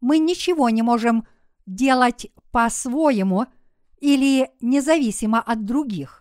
[0.00, 1.26] мы ничего не можем
[1.66, 3.46] делать по-своему–
[4.00, 6.17] или независимо от других.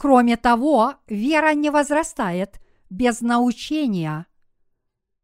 [0.00, 2.58] Кроме того, вера не возрастает
[2.88, 4.26] без научения.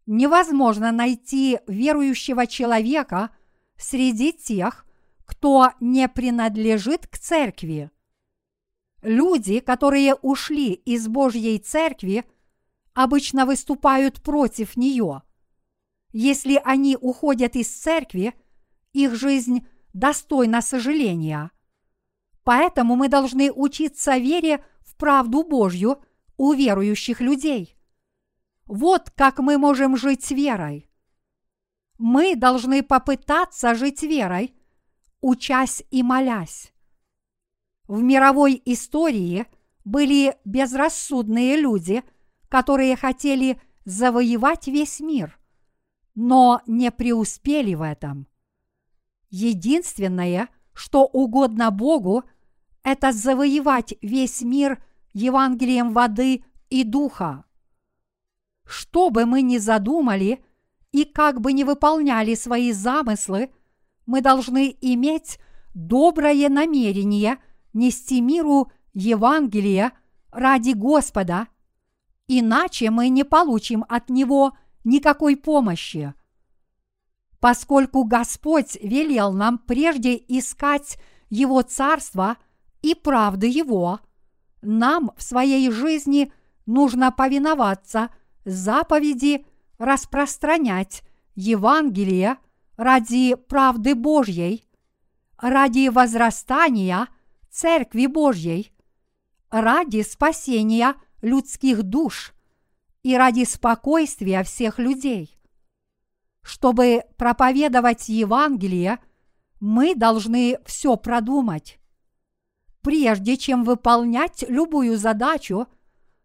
[0.04, 3.30] Невозможно найти верующего человека
[3.78, 4.84] среди тех,
[5.24, 7.90] кто не принадлежит к церкви.
[9.00, 12.26] Люди, которые ушли из Божьей церкви,
[12.92, 15.22] обычно выступают против нее.
[16.12, 18.34] Если они уходят из церкви,
[18.92, 21.50] их жизнь достойна сожаления.
[22.46, 26.00] Поэтому мы должны учиться вере в правду Божью
[26.36, 27.76] у верующих людей.
[28.66, 30.88] Вот как мы можем жить верой.
[31.98, 34.54] Мы должны попытаться жить верой,
[35.20, 36.72] учась и молясь.
[37.88, 39.46] В мировой истории
[39.84, 42.04] были безрассудные люди,
[42.48, 45.36] которые хотели завоевать весь мир,
[46.14, 48.28] но не преуспели в этом.
[49.30, 52.22] Единственное, что угодно Богу,
[52.86, 54.80] это завоевать весь мир
[55.12, 57.44] Евангелием воды и духа.
[58.64, 60.44] Что бы мы ни задумали
[60.92, 63.50] и как бы ни выполняли свои замыслы,
[64.06, 65.40] мы должны иметь
[65.74, 67.38] доброе намерение
[67.72, 69.90] нести миру Евангелие
[70.30, 71.48] ради Господа,
[72.28, 76.14] иначе мы не получим от Него никакой помощи.
[77.40, 80.98] Поскольку Господь велел нам прежде искать
[81.30, 82.36] Его Царство
[82.86, 83.98] и правды Его,
[84.62, 86.32] нам в своей жизни
[86.66, 88.10] нужно повиноваться
[88.44, 89.44] заповеди
[89.78, 91.02] распространять
[91.34, 92.38] Евангелие
[92.76, 94.64] ради правды Божьей,
[95.36, 97.08] ради возрастания
[97.50, 98.72] Церкви Божьей,
[99.50, 102.34] ради спасения людских душ
[103.02, 105.36] и ради спокойствия всех людей.
[106.42, 109.00] Чтобы проповедовать Евангелие,
[109.58, 111.80] мы должны все продумать.
[112.86, 115.66] Прежде чем выполнять любую задачу,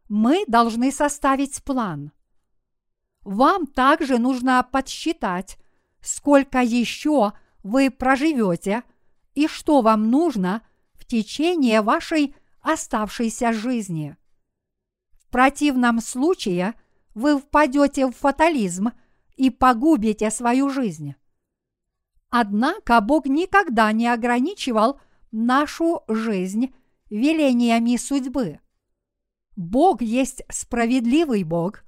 [0.09, 2.11] мы должны составить план.
[3.23, 5.57] Вам также нужно подсчитать,
[6.01, 8.83] сколько еще вы проживете
[9.33, 10.61] и что вам нужно
[10.93, 14.15] в течение вашей оставшейся жизни.
[15.13, 16.75] В противном случае
[17.15, 18.91] вы впадете в фатализм
[19.35, 21.15] и погубите свою жизнь.
[22.29, 26.73] Однако Бог никогда не ограничивал нашу жизнь
[27.09, 28.59] велениями судьбы.
[29.55, 31.83] Бог есть справедливый Бог,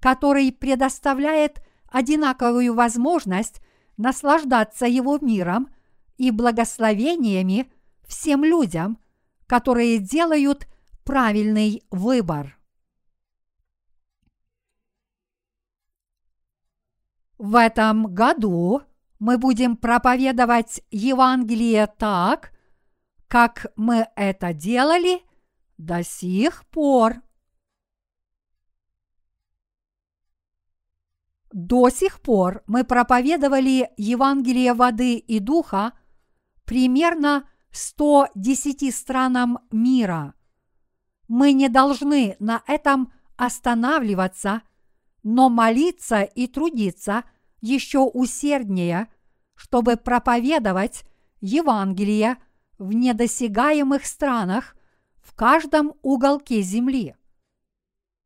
[0.00, 3.60] который предоставляет одинаковую возможность
[3.96, 5.68] наслаждаться Его миром
[6.16, 7.70] и благословениями
[8.06, 8.98] всем людям,
[9.46, 10.66] которые делают
[11.04, 12.58] правильный выбор.
[17.38, 18.82] В этом году
[19.18, 22.53] мы будем проповедовать Евангелие так,
[23.28, 25.22] как мы это делали
[25.78, 27.22] до сих пор.
[31.52, 35.92] До сих пор мы проповедовали Евангелие воды и духа
[36.64, 40.34] примерно 110 странам мира.
[41.28, 44.62] Мы не должны на этом останавливаться,
[45.22, 47.24] но молиться и трудиться
[47.60, 49.08] еще усерднее,
[49.54, 51.04] чтобы проповедовать
[51.40, 52.36] Евангелие
[52.78, 54.76] в недосягаемых странах
[55.22, 57.16] в каждом уголке земли.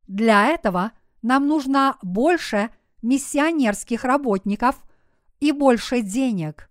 [0.07, 2.69] Для этого нам нужно больше–
[3.01, 4.81] миссионерских работников
[5.39, 6.69] и больше денег.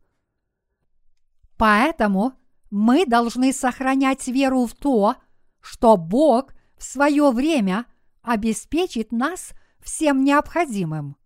[1.57, 2.35] Поэтому
[2.71, 5.17] мы должны сохранять веру в то,
[5.61, 7.87] что Бог в свое время
[8.23, 11.17] обеспечит нас всем необходимым.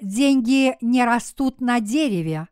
[0.00, 2.48] Деньги не растут на дереве.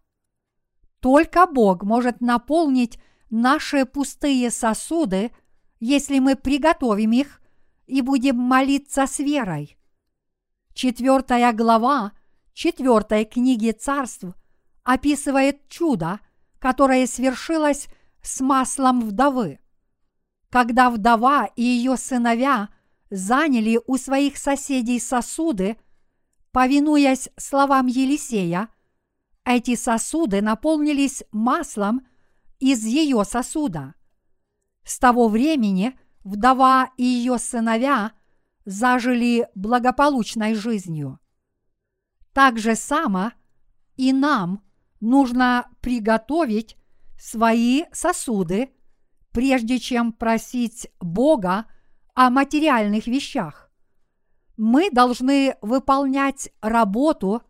[1.03, 5.33] Только Бог может наполнить наши пустые сосуды,
[5.81, 7.43] если мы приготовим их
[7.87, 9.77] и будем молиться с верой.
[10.75, 12.13] Четвертая глава
[12.55, 14.27] четвертой книги царств
[14.85, 16.21] описывает чудо,
[16.61, 17.89] которое свершилось
[18.23, 19.59] с маслом вдовы.
[20.51, 22.69] Когда вдова и ее сыновья
[23.11, 25.79] заняли у своих соседей сосуды,
[26.53, 28.69] повинуясь словам Елисея,
[29.45, 32.07] эти сосуды наполнились маслом
[32.59, 33.95] из ее сосуда.
[34.85, 38.13] С того времени вдова и ее сыновья–
[38.65, 41.19] зажили благополучной жизнью.
[42.33, 43.33] Так же само
[43.97, 44.63] и нам
[45.01, 46.77] нужно приготовить
[47.19, 48.71] свои сосуды,
[49.33, 51.67] прежде чем просить Бога
[52.15, 53.71] о материальных вещах.
[54.57, 57.43] Мы должны выполнять работу,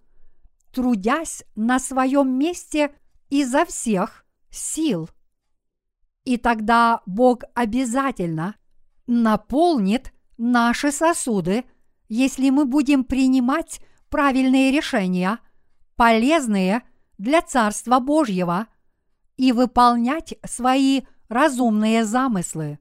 [0.72, 2.94] трудясь на своем месте
[3.30, 5.08] изо всех сил.
[6.24, 8.56] И тогда Бог обязательно
[9.06, 11.64] наполнит наши сосуды,
[12.08, 15.38] если мы будем принимать правильные решения,
[15.96, 16.82] полезные
[17.18, 18.66] для Царства Божьего,
[19.36, 22.78] и выполнять свои разумные замыслы.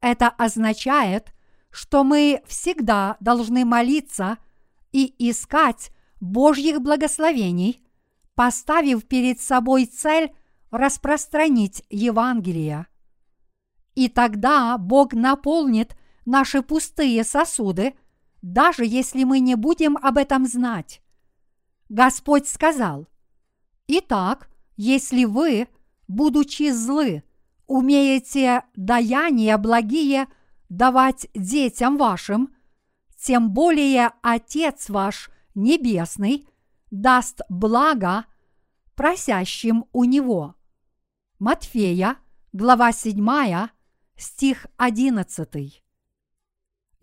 [0.00, 1.34] Это означает,
[1.70, 4.38] что мы всегда должны молиться
[4.92, 7.82] и искать Божьих благословений,
[8.34, 10.32] поставив перед собой цель
[10.70, 12.86] распространить Евангелие.
[13.94, 17.94] И тогда Бог наполнит наши пустые сосуды,
[18.40, 21.02] даже если мы не будем об этом знать.
[21.88, 23.08] Господь сказал,
[23.88, 25.68] «Итак, если вы,
[26.06, 27.24] будучи злы,
[27.66, 30.28] умеете даяния благие
[30.68, 32.54] давать детям вашим,
[33.16, 35.30] тем более Отец ваш
[35.60, 36.48] Небесный
[36.90, 38.24] даст благо
[38.94, 40.54] просящим у Него».
[41.38, 42.16] Матфея,
[42.54, 43.68] глава 7,
[44.16, 45.82] стих 11.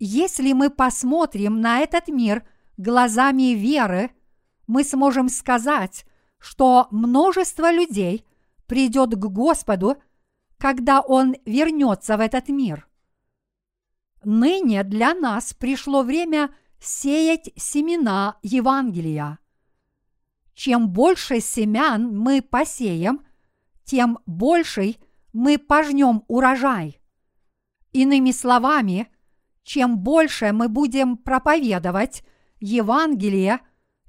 [0.00, 2.44] Если мы посмотрим на этот мир
[2.76, 4.10] глазами веры,
[4.66, 6.04] мы сможем сказать,
[6.38, 8.26] что множество людей
[8.66, 10.02] придет к Господу,
[10.56, 12.88] когда Он вернется в этот мир.
[14.24, 19.38] Ныне для нас пришло время сеять семена Евангелия.
[20.54, 23.24] Чем больше семян мы посеем,
[23.84, 24.98] тем больший
[25.32, 27.00] мы пожнем урожай.
[27.92, 29.08] Иными словами,
[29.62, 32.24] чем больше мы будем проповедовать
[32.60, 33.60] Евангелие,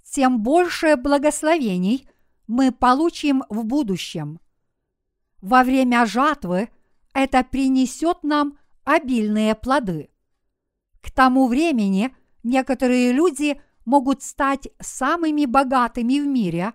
[0.03, 2.09] тем больше благословений
[2.47, 4.39] мы получим в будущем.
[5.41, 6.69] Во время жатвы
[7.13, 10.09] это принесет нам обильные плоды.
[11.01, 16.73] К тому времени некоторые люди могут стать самыми богатыми в мире,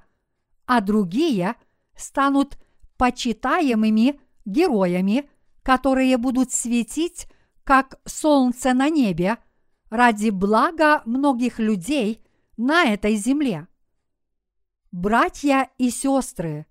[0.66, 1.56] а другие
[1.96, 2.58] станут
[2.96, 5.28] почитаемыми героями,
[5.62, 7.26] которые будут светить,
[7.64, 9.38] как солнце на небе,
[9.90, 12.22] ради блага многих людей
[12.56, 13.68] на этой земле.
[14.92, 16.66] Братья и сестры,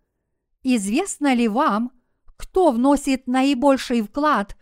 [0.62, 1.91] известно ли вам,
[2.38, 4.58] кто вносит наибольший вклад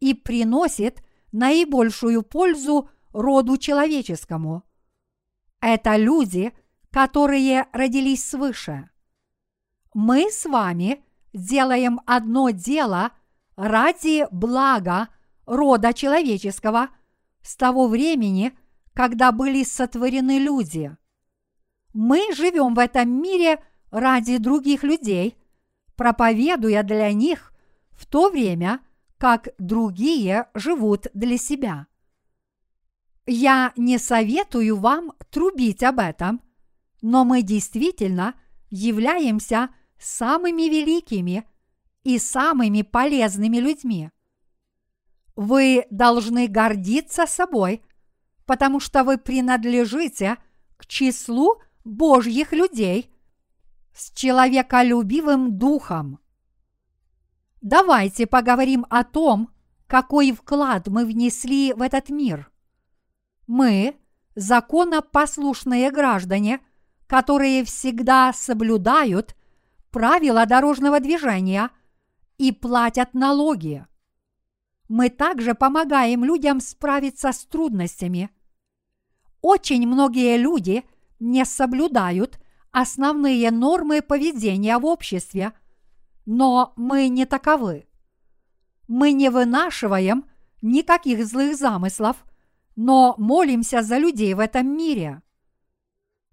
[0.00, 4.64] и приносит наибольшую пользу роду человеческому?
[5.60, 6.52] Это люди,
[6.90, 8.90] которые родились свыше.
[9.94, 11.02] Мы с вами
[11.32, 13.12] делаем одно дело
[13.56, 15.08] ради блага
[15.46, 16.88] рода человеческого
[17.42, 18.52] с того времени,
[18.92, 20.96] когда были сотворены люди.
[21.92, 25.36] Мы живем в этом мире ради других людей,
[25.96, 27.52] проповедуя для них
[27.90, 28.80] в то время,
[29.18, 31.86] как другие живут для себя.
[33.26, 36.42] Я не советую вам трубить об этом,
[37.00, 38.34] но мы действительно
[38.70, 41.44] являемся самыми великими
[42.02, 44.10] и самыми полезными людьми.
[45.36, 47.82] Вы должны гордиться собой,
[48.44, 50.36] потому что вы принадлежите
[50.76, 53.10] к числу Божьих людей
[53.94, 56.18] с человеколюбивым духом.
[57.62, 59.48] Давайте поговорим о том,
[59.86, 62.50] какой вклад мы внесли в этот мир.
[63.46, 63.96] Мы–
[64.34, 66.60] законопослушные граждане,
[67.06, 69.36] которые всегда соблюдают
[69.90, 71.70] правила дорожного движения
[72.38, 73.86] и платят налоги.
[74.88, 78.30] Мы также помогаем людям справиться с трудностями.
[79.40, 80.84] Очень многие люди
[81.20, 82.40] не соблюдают
[82.70, 85.52] основные нормы поведения в обществе,
[86.26, 87.86] но мы не таковы.
[88.88, 90.24] Мы не вынашиваем
[90.60, 92.24] никаких злых замыслов,
[92.76, 95.22] но молимся за людей в этом мире.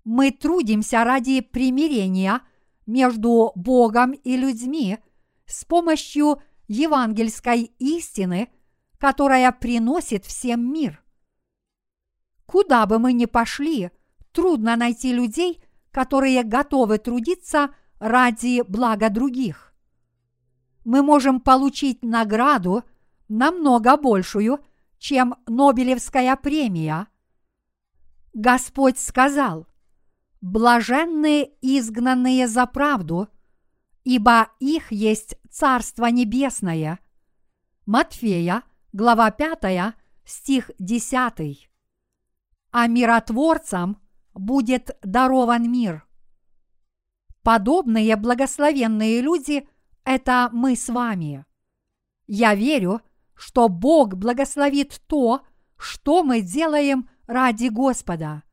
[0.03, 2.41] Мы трудимся ради примирения
[2.85, 4.97] между Богом и людьми
[5.45, 8.49] с помощью евангельской истины,
[8.97, 11.03] которая приносит всем мир.
[12.45, 13.91] Куда бы мы ни пошли,
[14.31, 19.73] трудно найти людей, которые готовы трудиться ради блага других.
[20.83, 22.83] Мы можем получить награду
[23.29, 24.59] намного большую,
[25.01, 27.07] чем Нобелевская премия.
[28.33, 29.67] Господь сказал,
[30.41, 33.27] «Блаженные изгнанные за правду,
[34.03, 36.99] ибо их есть Царство Небесное.
[37.87, 38.61] Матфея,
[38.93, 41.67] глава 5, стих 10.
[42.69, 43.99] А миротворцам
[44.35, 46.07] будет дарован мир.
[47.41, 49.67] Подобные благословенные люди–
[50.03, 51.43] это мы с вами.
[52.27, 53.01] Я верю,
[53.35, 55.41] что Бог благословит то,
[55.77, 58.43] что мы делаем ради Господа.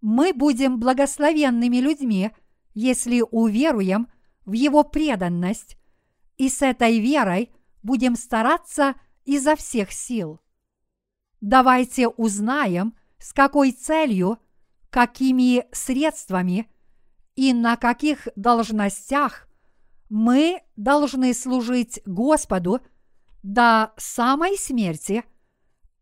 [0.00, 2.30] Мы будем благословенными людьми,
[2.74, 4.08] если уверуем
[4.44, 5.78] в Его преданность
[6.36, 7.50] и с этой верой
[7.82, 10.40] будем стараться изо всех сил.
[11.40, 14.38] Давайте узнаем, с какой целью,
[14.90, 16.70] какими средствами
[17.36, 19.48] и на каких должностях
[20.08, 22.80] мы должны служить Господу
[23.44, 25.22] до самой смерти,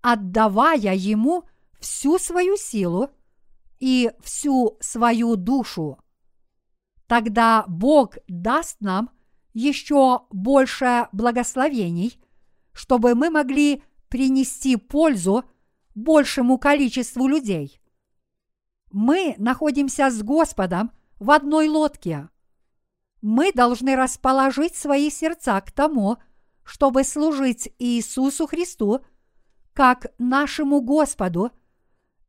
[0.00, 1.44] отдавая Ему
[1.78, 3.10] всю свою силу
[3.80, 5.98] и всю свою душу.
[7.06, 9.10] Тогда Бог даст нам–
[9.54, 12.18] еще больше благословений,
[12.72, 15.44] чтобы мы могли принести пользу
[15.94, 17.80] большему количеству людей.
[18.90, 22.28] Мы находимся с Господом в одной лодке.
[23.20, 26.18] Мы должны расположить свои сердца к тому,
[26.64, 29.00] чтобы служить Иисусу Христу
[29.72, 31.50] как нашему Господу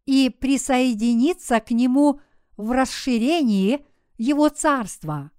[0.05, 2.19] и присоединиться к Нему
[2.57, 3.85] в расширении
[4.17, 5.31] Его Царства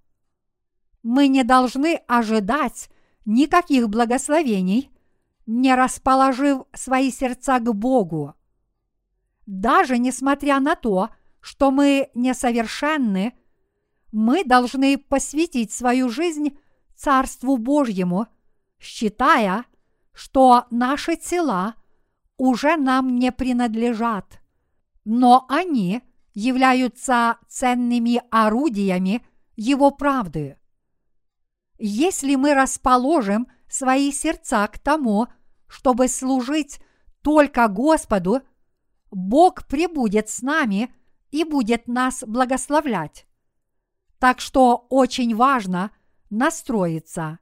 [1.05, 2.89] мы не должны ожидать
[3.25, 4.89] никаких благословений,
[5.45, 8.33] не расположив свои сердца к Богу.
[9.45, 11.09] Даже несмотря на то,
[11.41, 13.33] что мы несовершенны,
[14.11, 16.57] мы должны посвятить свою жизнь
[16.95, 18.25] Царству Божьему,
[18.85, 19.65] считая,
[20.13, 21.75] что наши тела
[22.37, 24.39] уже нам не принадлежат,
[25.03, 26.01] но они
[26.33, 29.25] являются ценными орудиями
[29.55, 30.57] Его правды.
[31.77, 35.27] Если мы расположим свои сердца к тому,
[35.67, 36.79] чтобы служить
[37.21, 38.41] только Господу,
[39.11, 40.93] Бог пребудет с нами
[41.31, 43.27] и будет нас благословлять.
[44.19, 45.91] Так что очень важно
[46.29, 47.39] настроиться.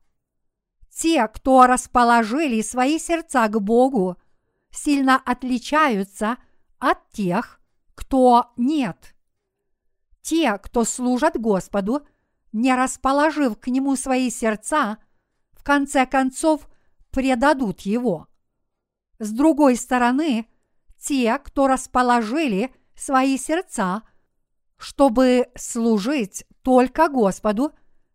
[0.95, 4.17] Те, кто расположили свои сердца к Богу,
[4.69, 6.37] сильно отличаются
[6.77, 7.59] от тех,
[7.95, 9.15] кто нет.
[10.21, 12.05] Те, кто служат Господу,
[12.51, 14.97] не расположив к Нему свои сердца,
[15.51, 16.69] в конце концов
[17.09, 18.27] предадут Его.
[19.17, 20.47] С другой стороны,
[20.99, 24.03] те, кто расположили свои сердца,
[24.77, 27.71] чтобы служить только Господу,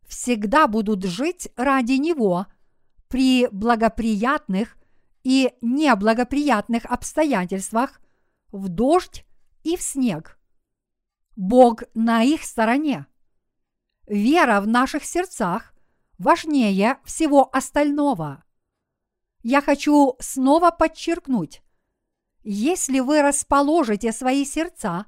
[0.07, 2.47] всегда будут жить ради Него
[3.09, 4.77] при благоприятных
[5.25, 8.01] и неблагоприятных обстоятельствах,
[8.53, 9.27] в дождь
[9.63, 10.39] и в снег.
[11.37, 13.07] Бог на их стороне.
[14.07, 15.75] Вера в наших сердцах
[16.19, 18.45] важнее всего остального.
[19.43, 21.63] Я хочу снова подчеркнуть,
[22.51, 25.05] если вы расположите свои сердца,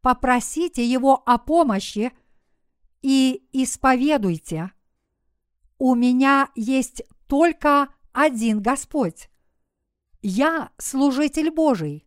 [0.00, 2.12] попросите Его о помощи
[3.02, 4.72] и исповедуйте.
[5.78, 7.02] У меня есть
[7.32, 9.30] только один Господь.
[10.20, 12.06] Я служитель Божий,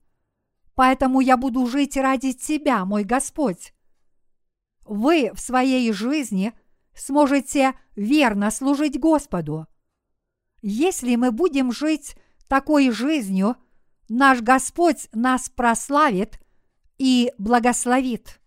[0.76, 3.74] поэтому я буду жить ради Тебя, мой Господь.
[4.82, 6.54] Вы в своей жизни
[6.94, 9.66] сможете верно служить Господу.
[10.62, 12.16] Если мы будем жить
[12.48, 13.56] такой жизнью,
[14.08, 16.40] наш Господь нас прославит
[17.00, 18.40] и благословит.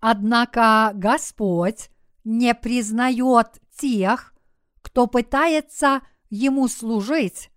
[0.00, 1.91] Однако Господь
[2.24, 4.34] не признает тех,
[4.80, 7.50] кто пытается Ему служить,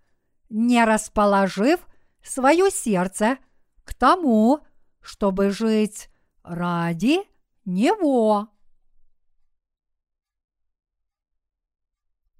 [0.50, 1.86] не расположив
[2.22, 3.38] свое сердце
[3.84, 4.60] к тому,
[5.00, 6.10] чтобы жить
[6.42, 7.20] ради
[7.64, 8.48] Него.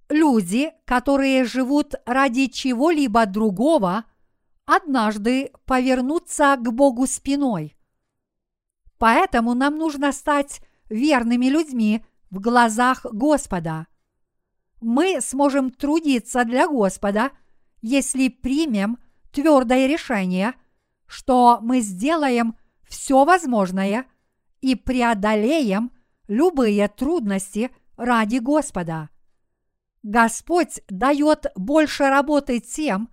[0.08, 4.04] Люди, которые живут ради чего-либо другого,
[4.64, 7.76] однажды повернутся к Богу спиной.
[8.98, 13.86] Поэтому нам нужно стать верными людьми в глазах Господа.
[14.80, 17.30] Мы сможем трудиться для Господа,
[17.80, 18.98] если примем
[19.32, 20.54] твердое решение,
[21.06, 24.06] что мы сделаем все возможное
[24.60, 25.92] и преодолеем
[26.28, 29.10] любые трудности ради Господа.
[30.02, 33.10] Господь дает больше работы тем,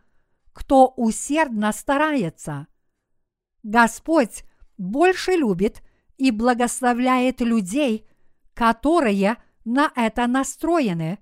[0.52, 2.68] кто усердно старается.
[3.64, 4.44] Господь
[4.78, 5.82] больше любит
[6.18, 8.08] и благословляет людей,
[8.54, 11.20] которые на это настроены,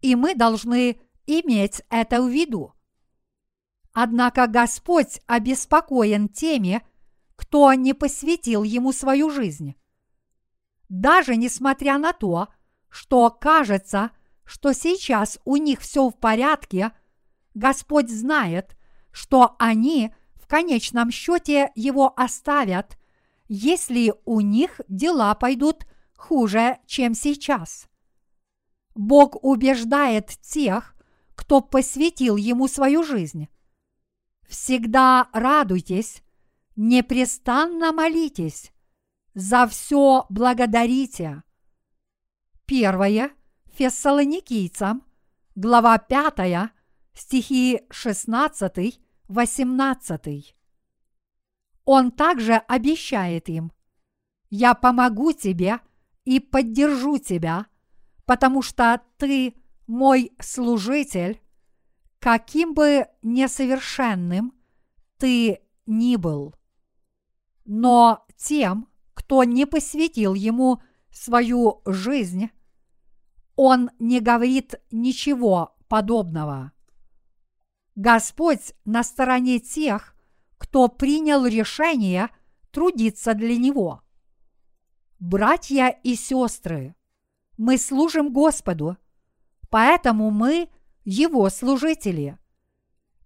[0.00, 2.74] и мы должны иметь это в виду.
[3.92, 6.82] Однако Господь обеспокоен теми,
[7.36, 9.76] кто не посвятил Ему свою жизнь.
[10.88, 12.48] Даже несмотря на то,
[12.88, 14.10] что кажется,
[14.44, 16.92] что сейчас у них все в порядке,
[17.54, 18.76] Господь знает,
[19.10, 22.98] что они в конечном счете Его оставят,
[23.48, 25.86] если у них дела пойдут
[26.24, 27.86] хуже, чем сейчас.
[28.94, 30.94] Бог убеждает тех,
[31.34, 33.48] кто посвятил Ему свою жизнь.
[34.48, 36.22] Всегда радуйтесь,
[36.76, 38.72] непрестанно молитесь,
[39.34, 41.42] за все благодарите.
[42.64, 43.30] Первое
[43.74, 45.02] Фессалоникийцам,
[45.54, 46.70] глава 5,
[47.12, 50.56] стихи 16, 18.
[51.84, 53.72] Он также обещает им,
[54.48, 55.80] «Я помогу тебе
[56.24, 57.66] и поддержу тебя,
[58.24, 59.54] потому что ты
[59.86, 61.40] мой служитель,
[62.18, 64.54] каким бы несовершенным
[65.18, 66.54] ты ни был.
[67.64, 72.50] Но тем, кто не посвятил ему свою жизнь,
[73.56, 76.72] он не говорит ничего подобного.
[77.94, 80.16] Господь на стороне тех,
[80.58, 82.30] кто принял решение
[82.72, 84.03] трудиться для Него.
[85.26, 86.94] Братья и сестры,
[87.56, 88.98] мы служим Господу,
[89.70, 90.68] поэтому мы
[91.06, 92.36] Его служители.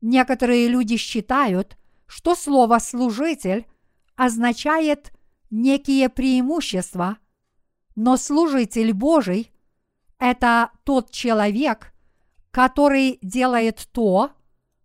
[0.01, 1.77] Некоторые люди считают,
[2.07, 3.67] что слово «служитель»
[4.15, 5.13] означает
[5.51, 7.19] некие преимущества,
[7.97, 9.51] но служитель Божий–
[10.21, 11.93] это тот человек,
[12.53, 14.31] который делает то,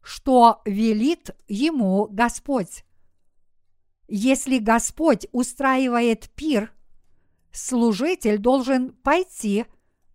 [0.01, 2.83] что велит ему Господь.
[4.07, 6.73] Если Господь устраивает пир,
[7.53, 9.65] служитель должен пойти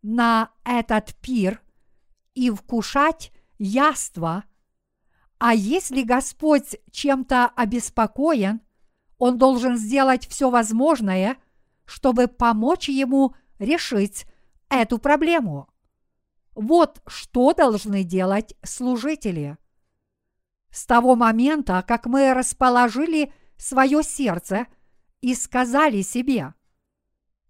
[0.03, 1.63] на этот пир
[2.35, 4.45] и вкушать яство.
[5.39, 8.61] А если Господь чем-то обеспокоен,
[9.19, 11.39] он должен сделать все возможное,
[11.85, 14.27] чтобы помочь ему решить
[14.69, 15.69] эту проблему.
[16.55, 19.57] Вот что должны делать служители.
[20.71, 24.67] С того момента, как мы расположили свое сердце
[25.21, 26.55] и сказали себе,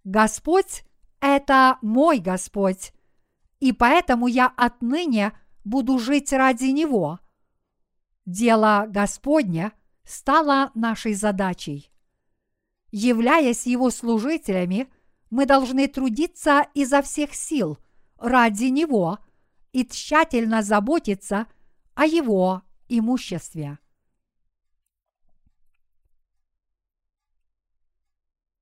[0.09, 0.85] Господь–
[1.21, 2.95] это мой Господь,
[3.61, 7.21] и поэтому я отныне буду жить ради Него.
[8.25, 9.73] Дело Господня
[10.05, 11.91] стало нашей задачей.
[12.91, 14.89] Являясь Его служителями,
[15.29, 17.77] мы должны трудиться изо всех сил
[18.17, 19.19] ради Него
[19.73, 21.49] и тщательно заботиться
[21.95, 23.79] о Его имуществе.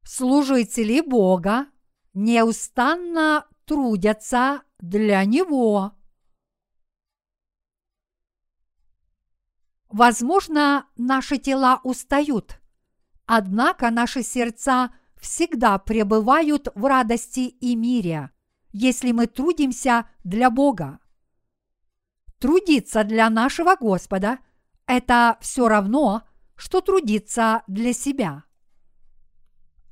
[0.08, 1.66] Служители Бога
[2.14, 5.94] неустанно трудятся для Него.
[9.88, 12.60] Возможно, наши тела устают,
[13.26, 18.30] однако наши сердца всегда пребывают в радости и мире,
[18.70, 21.00] если мы трудимся для Бога.
[22.38, 24.38] Трудиться для нашего Господа–
[24.86, 26.22] это все равно,
[26.54, 28.45] что трудиться для себя.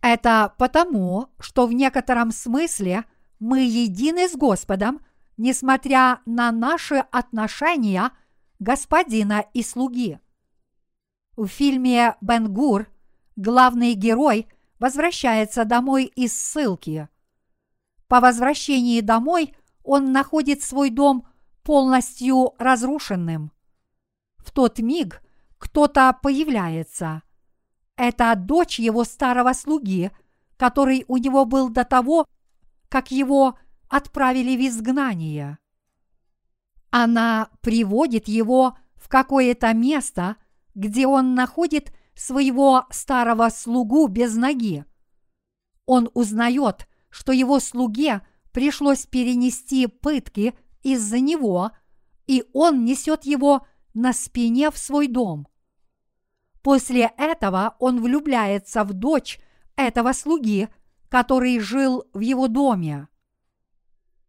[0.04, 3.06] Это потому, что в некотором смысле
[3.38, 5.00] мы едины с Господом,
[5.38, 8.10] несмотря на наши отношения
[8.58, 10.20] господина и слуги.
[11.38, 12.86] В фильме «Бенгур»
[13.36, 14.46] главный герой
[14.78, 17.08] возвращается домой из ссылки.
[18.06, 21.26] По возвращении домой он находит свой дом
[21.62, 23.52] полностью разрушенным.
[24.36, 25.22] В тот миг
[25.56, 27.22] кто-то появляется.
[27.96, 30.10] Это дочь его старого слуги,
[30.56, 32.26] который у него был до того,
[32.88, 35.58] как его отправили в изгнание.
[36.90, 40.36] Она приводит его в какое-то место,
[40.74, 44.84] где он находит своего старого слугу без ноги.
[45.86, 48.22] Он узнает, что его слуге
[48.52, 51.72] пришлось перенести пытки из-за него,
[52.26, 55.46] и он несет его на спине в свой дом.
[56.64, 59.38] После этого он влюбляется в дочь
[59.76, 60.70] этого слуги,
[61.10, 63.08] который жил в его доме.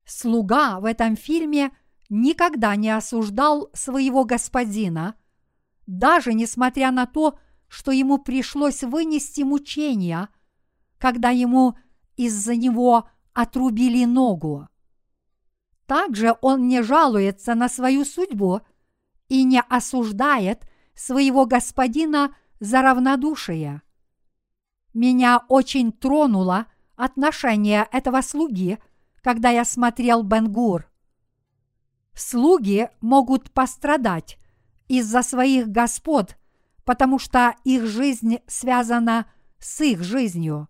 [0.04, 1.72] Слуга в этом фильме
[2.10, 5.16] никогда не осуждал своего господина,
[5.88, 10.28] даже несмотря на то, что ему пришлось вынести мучения,
[10.98, 11.78] когда ему
[12.18, 14.68] из-за него отрубили ногу.
[15.86, 18.60] Также он не жалуется на свою судьбу
[19.30, 23.82] и не осуждает своего господина за равнодушие.
[24.94, 28.80] Меня очень тронуло отношение этого слуги,
[29.22, 30.90] когда я смотрел Бенгур.
[32.14, 34.38] Слуги могут пострадать
[34.88, 36.38] из-за своих господ,
[36.86, 39.26] потому что их жизнь связана
[39.60, 40.70] с их жизнью.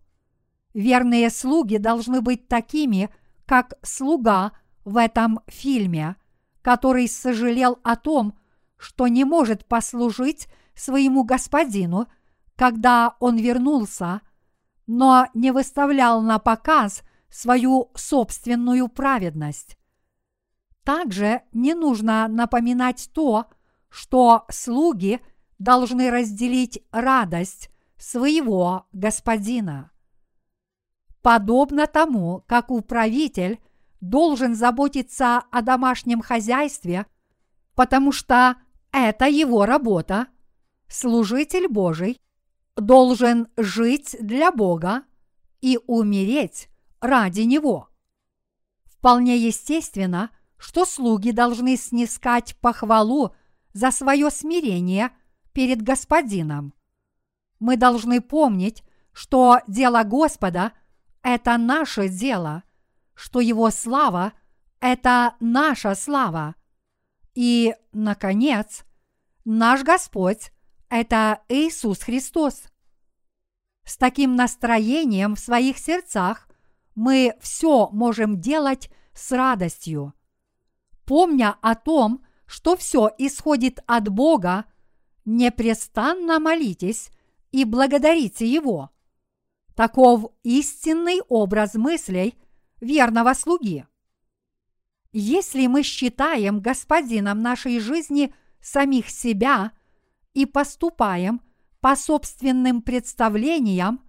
[0.74, 3.10] Верные слуги должны быть такими,
[3.46, 4.54] как слуга
[4.84, 6.16] в этом фильме,
[6.62, 8.38] который сожалел о том,
[8.78, 12.08] что не может послужить своему господину,
[12.56, 14.22] когда он вернулся,
[14.88, 19.78] но не выставлял на показ свою собственную праведность.
[20.84, 23.48] Также не нужно напоминать то,
[23.90, 25.20] что слуги
[25.58, 29.92] должны разделить радость своего господина.
[31.22, 33.60] Подобно тому, как управитель
[34.00, 37.08] должен заботиться о домашнем хозяйстве,
[37.74, 38.58] потому что
[39.00, 40.28] это его работа,
[40.88, 42.22] служитель Божий
[42.76, 45.04] должен жить для Бога
[45.62, 46.70] и умереть
[47.02, 47.90] ради Него.
[48.86, 53.36] Вполне естественно, что слуги должны снискать похвалу
[53.74, 55.12] за свое смирение
[55.54, 56.74] перед Господином.
[57.60, 60.72] Мы должны помнить, что дело Господа–
[61.22, 62.64] это наше дело,
[63.14, 64.34] что Его слава–
[64.80, 66.56] это наша слава.
[67.36, 68.84] И, наконец,
[69.44, 70.52] наш Господь–
[70.90, 72.64] это Иисус Христос.
[73.84, 76.48] С таким настроением в своих сердцах
[76.96, 80.14] мы все можем делать с радостью.
[81.06, 84.66] Помня о том, что все исходит от Бога,
[85.24, 87.12] непрестанно молитесь
[87.52, 88.90] и благодарите Его–
[89.76, 92.36] Таков истинный образ мыслей
[92.80, 93.86] верного слуги.
[95.18, 99.72] Если мы считаем господином нашей жизни самих себя
[100.34, 101.40] и поступаем
[101.80, 104.02] по собственным представлениям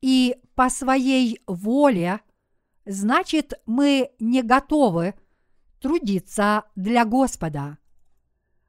[0.00, 2.20] и по своей воле,
[2.86, 5.16] значит мы не готовы
[5.82, 7.76] трудиться для Господа.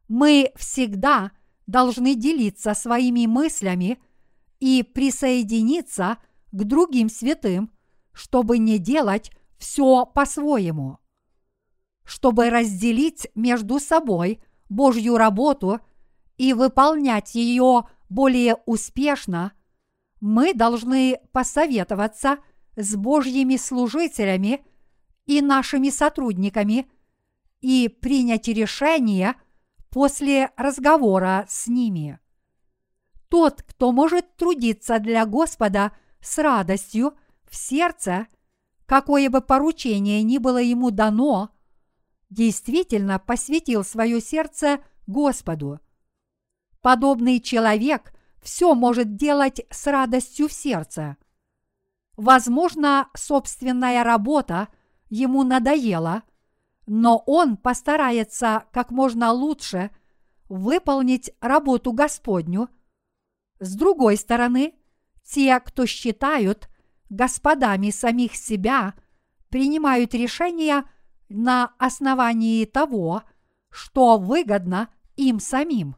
[0.09, 1.32] Мы всегда
[1.65, 3.99] должны делиться своими мыслями
[4.59, 6.17] и присоединиться
[6.51, 7.71] к другим святым,
[8.11, 10.99] чтобы не делать все по-своему.
[12.10, 15.80] Чтобы разделить между собой Божью работу
[16.38, 19.51] и выполнять ее более успешно,
[20.20, 22.39] мы должны посоветоваться
[22.76, 24.66] с Божьими служителями
[25.28, 26.89] и нашими сотрудниками
[27.62, 29.36] и принять решение
[29.91, 32.18] после разговора с ними.
[33.28, 35.91] Тот, кто может трудиться для Господа
[36.22, 37.14] с радостью
[37.47, 38.26] в сердце,
[38.88, 41.51] какое бы поручение ни было ему дано,
[42.30, 45.80] действительно посвятил свое сердце Господу.
[46.82, 51.17] Подобный человек все может делать с радостью в сердце.
[52.15, 54.69] Возможно, собственная работа
[55.09, 56.23] ему надоела,
[56.86, 59.91] но он постарается как можно лучше
[60.47, 62.69] выполнить работу Господню.
[63.59, 64.73] С другой стороны,
[65.23, 66.69] те, кто считают
[67.09, 68.93] господами самих себя,
[69.49, 70.86] принимают решения
[71.30, 73.23] на основании того,
[73.69, 75.95] что выгодно им самим.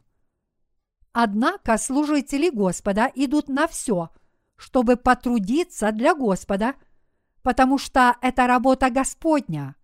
[1.12, 4.10] Однако служители Господа идут на все,
[4.56, 6.74] чтобы потрудиться для Господа,
[7.42, 9.76] потому что это работа Господня.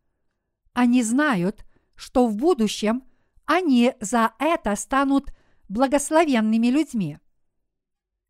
[0.73, 3.03] Они знают, что в будущем
[3.45, 5.33] они за это станут
[5.69, 7.19] благословенными людьми.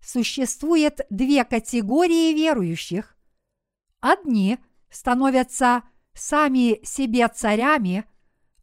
[0.00, 3.16] Существует две категории верующих.
[4.00, 4.58] Одни
[4.90, 5.82] становятся
[6.18, 8.04] сами себе царями,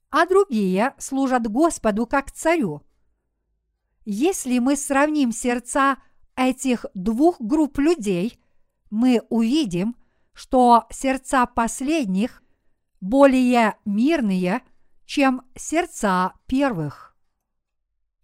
[0.10, 2.82] а другие служат Господу как царю–
[4.06, 5.98] если мы сравним сердца
[6.36, 8.40] этих двух групп людей,
[8.92, 9.96] мы увидим,
[10.32, 12.44] что сердца последних
[13.02, 14.62] более мирные,
[15.06, 17.18] чем сердца первых.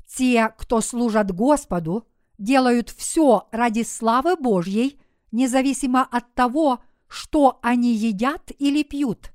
[0.05, 2.07] Те, кто служат Господу,
[2.37, 4.99] делают все ради славы Божьей,
[5.31, 9.33] независимо от того, что они едят или пьют.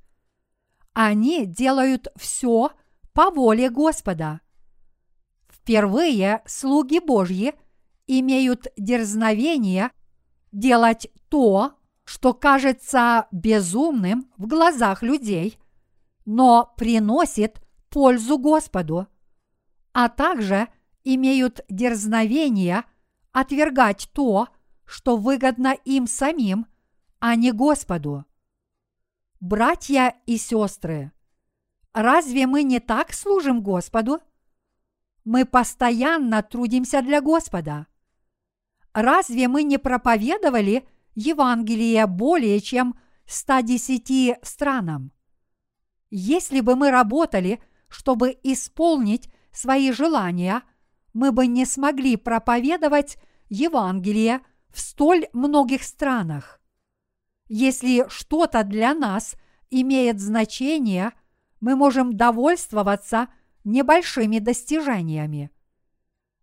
[0.95, 2.72] Они делают все
[3.12, 4.41] по воле Господа–
[5.66, 7.53] Впервые слуги Божьи
[8.07, 9.91] имеют дерзновение
[10.53, 11.72] делать то,
[12.05, 15.59] что кажется безумным в глазах людей,
[16.24, 19.09] но приносит пользу Господу,
[19.93, 20.68] а также
[21.03, 22.85] имеют дерзновение
[23.33, 24.47] отвергать то,
[24.85, 26.66] что выгодно им самим,
[27.18, 28.24] а не Господу.
[29.40, 31.12] Братья и сестры,
[31.92, 34.20] разве мы не так служим Господу–
[35.26, 37.88] мы постоянно трудимся для Господа.
[38.94, 42.96] Разве мы не проповедовали Евангелие более чем
[43.26, 45.10] 110 странам?
[46.10, 50.62] Если бы мы работали, чтобы исполнить свои желания,
[51.12, 56.55] мы бы не смогли проповедовать Евангелие в столь многих странах.
[57.49, 59.36] Если что-то для нас
[59.70, 61.12] имеет значение,
[61.61, 63.28] мы можем довольствоваться–
[63.66, 65.51] небольшими достижениями.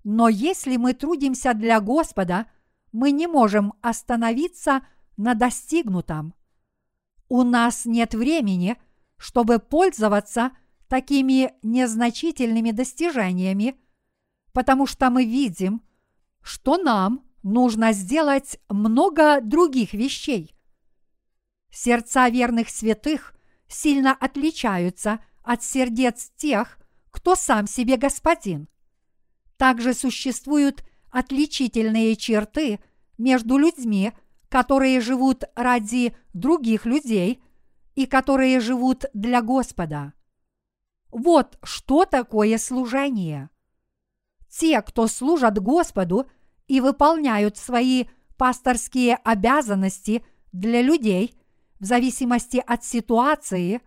[0.04, 2.47] Но если мы трудимся для Господа,
[2.91, 4.86] мы не можем остановиться
[5.16, 6.36] на достигнутом.
[7.30, 8.78] У нас нет времени,
[9.18, 10.51] чтобы пользоваться
[10.89, 13.78] такими незначительными достижениями,
[14.51, 15.82] потому что мы видим,
[16.41, 20.53] что нам нужно сделать много других вещей.
[21.76, 23.34] Сердца верных святых
[23.67, 26.78] сильно отличаются от сердец тех,
[27.09, 28.67] кто сам себе господин.
[29.57, 32.80] Также существуют отличительные черты
[33.17, 34.11] между людьми,
[34.49, 37.41] которые живут ради других людей
[37.95, 40.13] и которые живут для Господа.
[41.09, 43.49] Вот что такое служение.
[44.47, 46.28] Те, кто служат Господу
[46.67, 48.05] и выполняют свои
[48.38, 51.36] пасторские обязанности для людей
[51.80, 53.82] в зависимости от ситуации,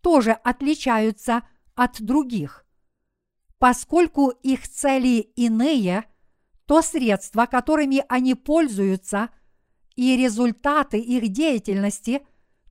[0.00, 1.42] тоже отличаются
[1.74, 2.64] от других.
[3.58, 6.04] Поскольку их цели иные,
[6.66, 9.30] то средства, которыми они пользуются,
[9.94, 12.26] и результаты их деятельности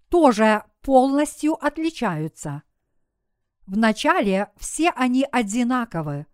[0.09, 2.63] тоже полностью отличаются.
[3.65, 6.27] Вначале все они одинаковы,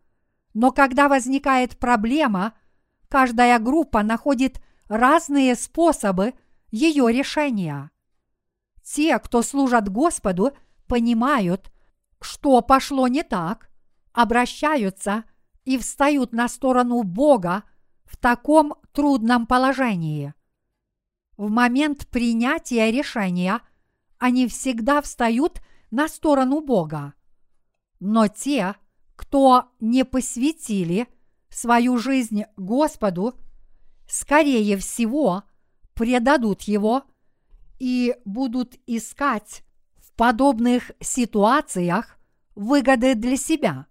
[0.53, 2.53] но когда возникает проблема,
[3.07, 6.33] каждая группа находит разные способы
[6.71, 7.90] ее решения.
[8.83, 10.51] Те, кто служат Господу,
[10.87, 11.71] понимают,
[12.19, 13.69] что пошло не так,
[14.13, 15.23] обращаются
[15.63, 17.63] и встают на сторону Бога
[18.05, 20.33] в таком трудном положении.
[21.37, 23.61] В момент принятия решения
[24.17, 27.13] они всегда встают на сторону Бога.
[27.99, 28.75] Но те,
[29.15, 31.07] кто не посвятили
[31.49, 33.35] свою жизнь Господу,
[34.07, 35.43] скорее всего,
[35.93, 37.03] предадут Его
[37.81, 39.63] и будут искать
[39.97, 42.19] в подобных ситуациях
[42.53, 43.87] выгоды для себя.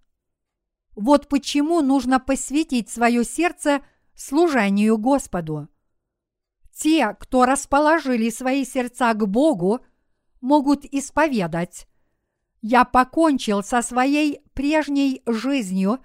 [0.94, 3.82] Вот почему нужно посвятить свое сердце
[4.14, 5.66] служению Господу.
[6.72, 9.80] Те, кто расположили свои сердца к Богу,
[10.40, 11.88] могут исповедать
[12.62, 15.98] «Я покончил со своей прежней жизнью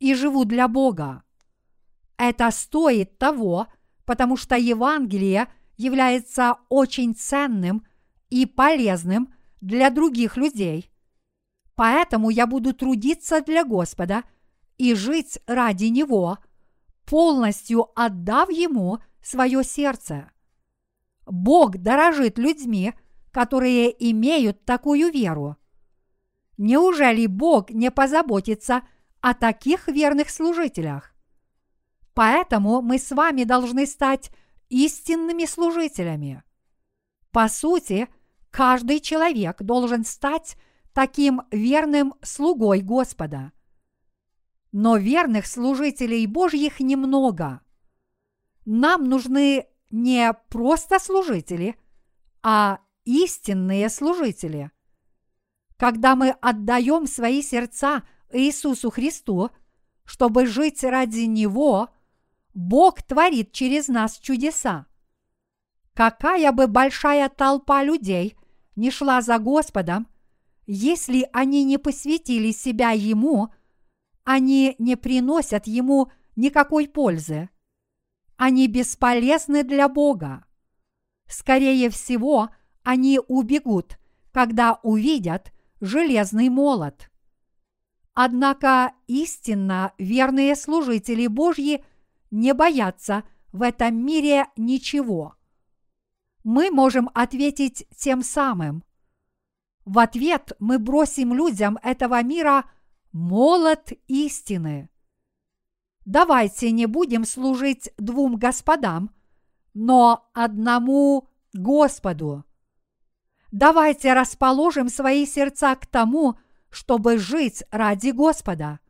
[0.00, 1.22] и живу для Бога».
[2.16, 3.68] Это стоит того,
[4.04, 5.46] потому что Евангелие
[5.78, 7.86] является очень ценным
[8.28, 10.90] и полезным для других людей.
[11.74, 14.24] Поэтому я буду трудиться для Господа
[14.76, 16.38] и жить ради Него,
[17.06, 20.30] полностью отдав Ему свое сердце.
[21.24, 22.92] Бог дорожит людьми,
[23.30, 25.56] которые имеют такую веру.
[26.56, 28.82] Неужели Бог не позаботится
[29.20, 31.14] о таких верных служителях?
[32.14, 34.32] Поэтому мы с вами должны стать
[34.68, 36.42] истинными служителями.
[37.30, 38.08] По сути,
[38.50, 40.56] каждый человек должен стать
[40.92, 43.52] таким верным слугой Господа.
[44.72, 47.60] Но верных служителей Божьих немного.
[48.64, 51.76] Нам нужны не просто служители,
[52.42, 54.70] а истинные служители.
[55.76, 58.02] Когда мы отдаем свои сердца
[58.32, 59.50] Иисусу Христу,
[60.04, 61.90] чтобы жить ради Него,
[62.58, 64.86] Бог творит через нас чудеса.
[65.94, 68.36] Какая бы большая толпа людей
[68.74, 70.08] не шла за Господом,
[70.66, 73.54] если они не посвятили себя Ему,
[74.24, 77.48] они не приносят Ему никакой пользы.
[78.36, 80.44] Они бесполезны для Бога.
[81.28, 82.48] Скорее всего,
[82.82, 84.00] они убегут,
[84.32, 87.08] когда увидят железный молот.
[88.14, 91.84] Однако истинно верные служители Божьи
[92.30, 95.36] не боятся в этом мире ничего.
[96.44, 98.84] Мы можем ответить тем самым.
[99.84, 102.64] В ответ мы бросим людям этого мира
[103.12, 104.90] молот истины.
[106.04, 109.10] Давайте не будем служить двум господам,
[109.74, 112.44] но одному Господу.
[113.50, 116.38] Давайте расположим свои сердца к тому,
[116.70, 118.80] чтобы жить ради Господа.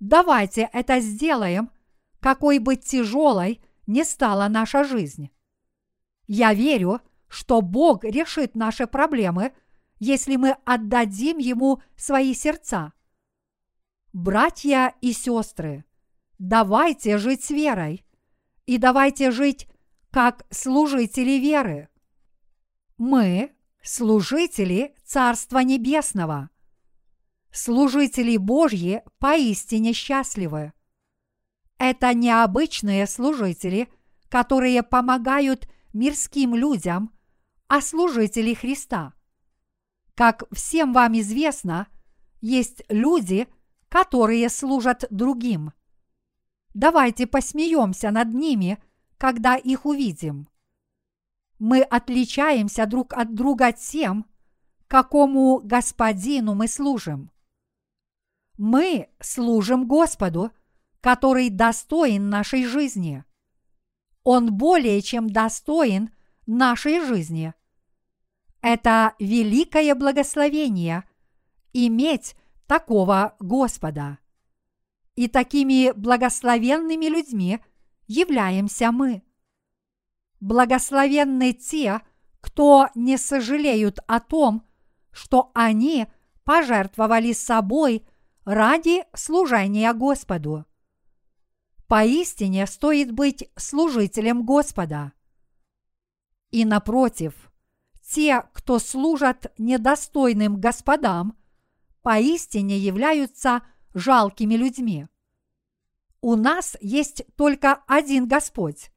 [0.00, 1.70] Давайте это сделаем,
[2.20, 5.30] какой бы тяжелой не стала наша жизнь.
[6.26, 9.52] Я верю, что Бог решит наши проблемы,
[9.98, 12.92] если мы отдадим Ему свои сердца.
[14.12, 15.84] Братья и сестры,
[16.38, 18.04] давайте жить с верой
[18.64, 19.68] и давайте жить
[20.10, 21.88] как служители веры.
[22.96, 23.52] Мы–
[23.82, 26.50] служители Царства Небесного.
[27.52, 30.72] Служители Божьи поистине счастливы.
[31.78, 33.88] Это необычные служители,
[34.28, 37.12] которые помогают мирским людям,
[37.68, 39.12] а служители Христа.
[40.14, 41.88] Как всем вам известно,
[42.40, 43.48] есть люди,
[43.88, 45.72] которые служат другим.
[46.72, 48.82] Давайте посмеемся над ними,
[49.18, 50.48] когда их увидим.
[51.58, 54.26] Мы отличаемся друг от друга тем,
[54.88, 57.30] какому господину мы служим.
[58.58, 60.50] Мы служим Господу,
[61.06, 63.24] который достоин нашей жизни.
[64.24, 66.10] Он более чем достоин
[66.46, 67.54] нашей жизни.
[68.60, 71.04] Это великое благословение
[71.72, 72.34] иметь
[72.66, 74.18] такого Господа.
[75.14, 77.60] И такими благословенными людьми
[78.08, 79.22] являемся мы.
[80.40, 82.00] Благословенны те,
[82.40, 84.66] кто не сожалеют о том,
[85.12, 86.08] что они
[86.42, 88.04] пожертвовали собой
[88.44, 90.66] ради служения Господу.
[91.88, 95.12] Поистине стоит быть служителем Господа.
[96.50, 97.52] И напротив,
[98.02, 101.36] те, кто служат недостойным господам,
[102.02, 103.62] поистине являются
[103.94, 105.06] жалкими людьми.
[106.20, 108.90] У нас есть только один Господь.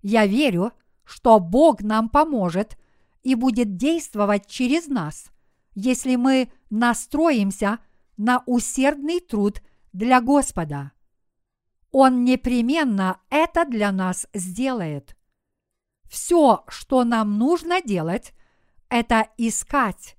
[0.00, 0.72] Я верю,
[1.04, 2.78] что Бог нам поможет
[3.24, 5.26] и будет действовать через нас,
[5.74, 7.80] если мы настроимся
[8.16, 9.60] на усердный труд
[9.92, 10.92] для Господа.
[11.92, 15.16] Он непременно это для нас сделает.
[16.10, 18.32] Все, что нам нужно делать,
[18.88, 20.16] это искать,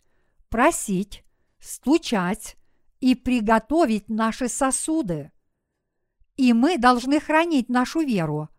[0.49, 1.24] просить,
[1.59, 2.57] стучать
[2.99, 5.32] и приготовить наши сосуды.
[6.36, 8.49] и мы должны хранить нашу веру.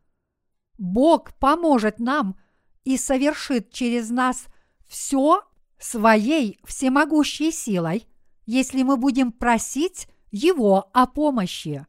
[0.79, 2.39] Бог поможет нам
[2.85, 4.47] и совершит через нас
[4.87, 5.43] все
[5.79, 8.07] своей всемогущей силой,
[8.47, 11.87] если мы будем просить Его о помощи.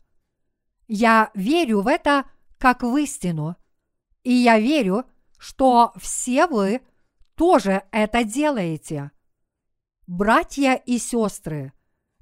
[0.88, 2.26] Я верю в это
[2.58, 3.56] как в истину,
[4.24, 5.06] и я верю,
[5.38, 6.82] что все вы
[7.36, 9.12] тоже это делаете.
[10.08, 11.74] Братья и сестры,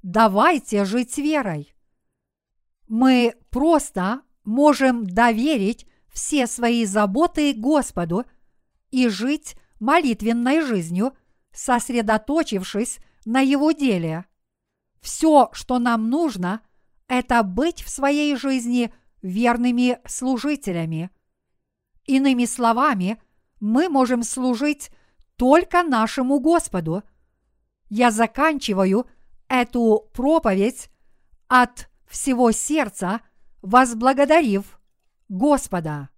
[0.02, 1.74] давайте жить верой.
[2.88, 8.24] Мы просто можем доверить все свои заботы Господу
[8.90, 11.16] и жить молитвенной жизнью,
[11.52, 14.24] сосредоточившись на Его деле.
[15.00, 16.60] Все, что нам нужно,
[17.08, 18.92] это быть в своей жизни
[19.22, 21.10] верными служителями.
[22.04, 23.20] Иными словами,
[23.60, 24.90] мы можем служить
[25.36, 27.02] только нашему Господу.
[27.88, 29.06] Я заканчиваю
[29.48, 30.90] эту проповедь
[31.48, 33.20] от всего сердца,
[33.62, 34.78] возблагодарив
[35.28, 36.10] Господа.